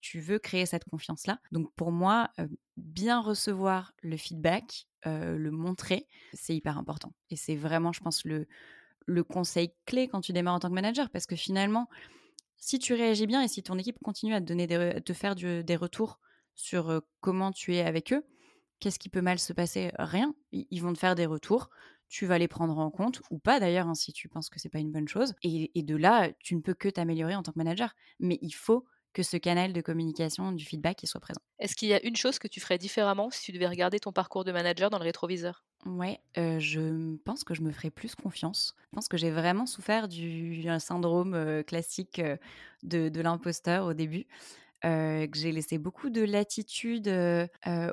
[0.03, 1.40] Tu veux créer cette confiance-là.
[1.51, 2.30] Donc pour moi,
[2.76, 7.14] bien recevoir le feedback, le montrer, c'est hyper important.
[7.30, 8.47] Et c'est vraiment, je pense, le,
[9.07, 11.88] le conseil clé quand tu démarres en tant que manager, parce que finalement,
[12.57, 14.66] si tu réagis bien et si ton équipe continue à te, donner
[15.02, 16.20] te faire des retours
[16.54, 18.24] sur comment tu es avec eux.
[18.80, 19.92] Qu'est-ce qui peut mal se passer?
[19.98, 20.34] Rien.
[20.52, 21.70] Ils vont te faire des retours.
[22.09, 24.68] Tu vas les prendre en compte ou pas d'ailleurs hein, si tu penses que c'est
[24.68, 25.34] pas une bonne chose.
[25.42, 27.94] Et, de là, tu ne peux que t'améliorer en tant que manager.
[28.20, 28.84] Mais il faut
[29.17, 31.41] que ce canal de communication, du feedback, il soit présent.
[31.59, 34.11] Est-ce qu'il y a une chose que tu ferais différemment si tu devais regarder ton
[34.11, 35.67] parcours de manager dans le rétroviseur?
[35.85, 38.75] Ouais, je pense que je me ferais plus confiance.
[38.91, 42.21] Je pense que j'ai vraiment souffert du syndrome classique
[42.83, 44.27] de, de l'imposteur au début
[44.83, 47.09] que j'ai laissé beaucoup de latitude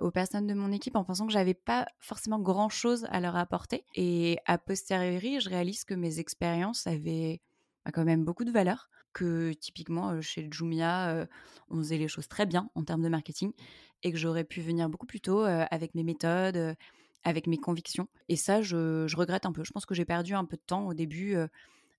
[0.02, 3.36] aux personnes de mon équipe en pensant que j'avais pas forcément grand chose à leur
[3.36, 3.86] apporter.
[3.96, 7.42] Et a posteriori, je réalise que mes expériences avaient
[7.86, 8.90] bah, quand même beaucoup de valeur.
[9.14, 11.28] Que typiquement chez Jumia,
[11.70, 13.53] on faisait les choses très bien en termes de marketing
[14.01, 16.76] et que j'aurais pu venir beaucoup plus tôt avec mes méthodes,
[17.24, 18.07] avec mes convictions.
[18.30, 19.64] Et ça, je, regrette un peu.
[19.64, 21.38] Je pense que j'ai perdu un peu de temps au début.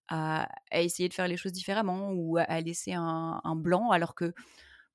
[0.08, 4.34] À, essayer de faire les choses différemment ou à, laisser un, blanc alors que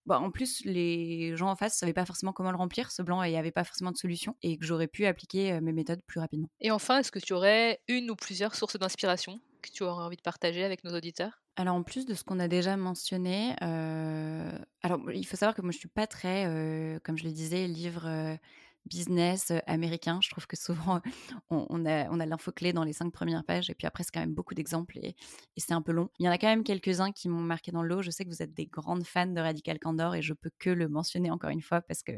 [0.06, 3.04] bah, en plus, les gens en face ne savaient pas forcément comment le remplir, ce
[3.04, 5.72] blanc, et il n'y avait pas forcément de solution, et que j'aurais pu appliquer mes
[5.72, 6.50] méthodes plus rapidement.
[6.62, 10.18] Et enfin, est-ce que tu aurais une ou plusieurs sources d'inspiration que tu aurais envie
[10.18, 11.39] de partager avec nos auditeurs?
[11.60, 15.72] Alors en plus de ce qu'on a déjà mentionné, alors il faut savoir que moi
[15.72, 18.40] je suis pas très, comme je le disais, livre
[18.86, 20.20] business américain.
[20.22, 21.02] Je trouve que souvent,
[21.50, 24.12] on, a, on a l'info clé dans les cinq premières pages, et puis après, c'est
[24.12, 25.16] quand même beaucoup d'exemples, et,
[25.58, 26.10] c'est un peu long.
[26.20, 28.02] Il y en a quand même quelques-uns qui m'ont marqué dans l'eau.
[28.02, 30.70] Je sais que vous êtes des grandes fans de Radical Candor, et je peux que
[30.70, 32.14] le mentionner encore une fois, parce que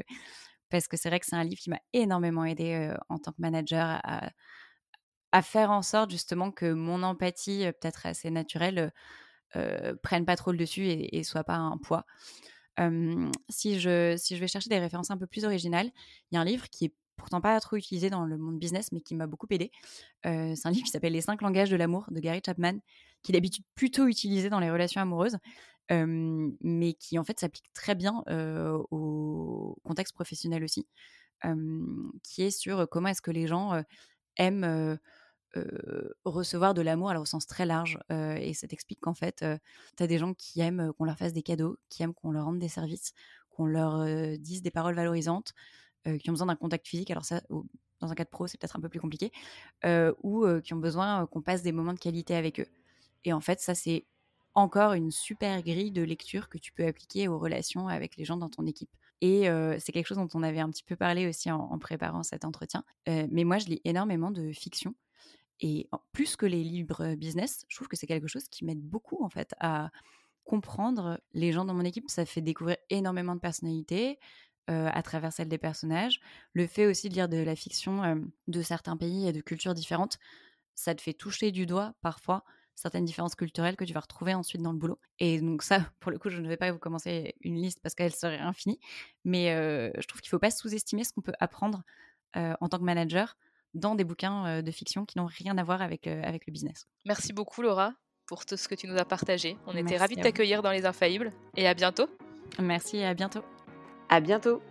[0.70, 3.42] parce que c'est vrai que c'est un livre qui m'a énormément aidé en tant que
[3.42, 4.30] manager à,
[5.30, 8.90] à, faire en sorte justement que mon empathie, peut-être assez naturelle,
[9.56, 12.06] euh, prenne pas trop le dessus et, et soit pas un poids
[13.48, 15.90] si, je, si je vais chercher des références un peu plus originales,
[16.30, 18.90] il y a un livre qui est pourtant pas trop utilisé dans le monde business,
[18.92, 19.70] mais qui m'a beaucoup aidé.
[20.24, 22.78] c'est un livre qui s'appelle Les cinq langages de l'amour de Gary Chapman,
[23.22, 25.36] qui est d'habitude plutôt utilisé dans les relations amoureuses,
[25.90, 28.24] mais qui en fait s'applique très bien
[28.90, 30.86] au contexte professionnel aussi,
[32.22, 33.82] qui est sur comment est-ce que les gens
[34.36, 34.98] aiment
[36.24, 37.98] recevoir de l'amour au sens très large.
[38.10, 39.44] et ça t'explique qu'en fait,
[39.96, 42.44] tu as des gens qui aiment qu'on leur fasse des cadeaux, qui aiment qu'on leur
[42.46, 43.12] rende des services,
[43.50, 44.04] qu'on leur
[44.38, 45.52] dise des paroles valorisantes,
[46.20, 47.10] qui ont besoin d'un contact physique.
[47.10, 47.42] Alors ça,
[48.00, 49.30] dans un cas de pro, c'est peut-être un peu plus compliqué.
[50.22, 52.66] ou qui ont besoin qu'on passe des moments de qualité avec eux.
[53.24, 54.06] Et en fait, ça, c'est
[54.54, 58.36] encore une super grille de lecture que tu peux appliquer aux relations avec les gens
[58.36, 58.90] dans ton équipe.
[59.20, 59.48] Et
[59.78, 62.84] c'est quelque chose dont on avait un petit peu parlé aussi en préparant cet entretien.
[63.06, 64.94] mais moi, je lis énormément de fiction.
[65.62, 69.24] Et plus que les livres business, je trouve que c'est quelque chose qui m'aide beaucoup
[69.24, 69.90] en fait à
[70.44, 72.10] comprendre les gens dans mon équipe.
[72.10, 74.18] Ça fait découvrir énormément de personnalités
[74.66, 76.20] à travers celles des personnages.
[76.52, 80.18] Le fait aussi de lire de la fiction de certains pays et de cultures différentes,
[80.74, 82.44] ça te fait toucher du doigt parfois
[82.74, 84.98] certaines différences culturelles que tu vas retrouver ensuite dans le boulot.
[85.20, 87.94] Et donc ça, pour le coup, je ne vais pas vous commencer une liste parce
[87.94, 88.80] qu'elle serait infinie,
[89.24, 89.52] mais
[89.96, 91.82] je trouve qu'il ne faut pas sous-estimer ce qu'on peut apprendre
[92.34, 93.36] en tant que manager
[93.74, 96.86] dans des bouquins de fiction qui n'ont rien à voir avec, avec le business.
[97.04, 97.92] Merci beaucoup Laura
[98.26, 99.56] pour tout ce que tu nous as partagé.
[99.66, 102.06] On était ravis de t'accueillir dans les Infaillibles et à bientôt.
[102.58, 103.42] Merci et à bientôt.
[104.08, 104.62] À bientôt.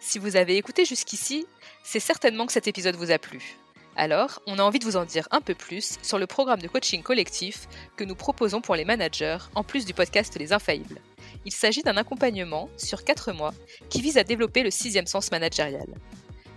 [0.00, 1.46] Si vous avez écouté jusqu'ici,
[1.82, 3.56] c'est certainement que cet épisode vous a plu.
[3.96, 6.68] Alors, on a envie de vous en dire un peu plus sur le programme de
[6.68, 11.00] coaching collectif que nous proposons pour les managers, en plus du podcast Les Infaillibles.
[11.44, 13.54] Il s'agit d'un accompagnement sur 4 mois
[13.88, 15.86] qui vise à développer le sixième sens managérial.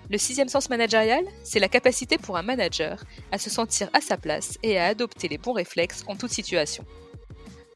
[0.09, 4.17] Le sixième sens managérial, c'est la capacité pour un manager à se sentir à sa
[4.17, 6.85] place et à adopter les bons réflexes en toute situation.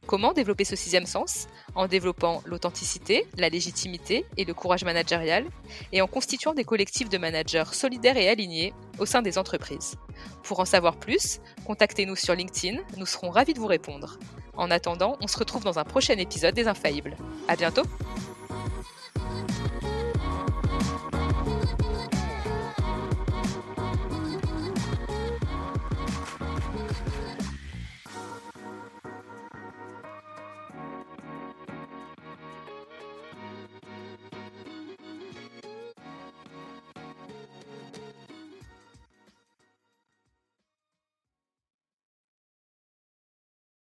[0.07, 1.47] Comment développer ce sixième sens?
[1.75, 5.45] En développant l'authenticité, la légitimité et le courage managérial,
[5.91, 9.95] et en constituant des collectifs de managers solidaires et alignés au sein des entreprises.
[10.43, 14.17] Pour en savoir plus, contactez-nous sur LinkedIn, nous serons ravis de vous répondre.
[14.57, 17.15] En attendant, on se retrouve dans un prochain épisode des Infaillibles.
[17.47, 17.84] À bientôt!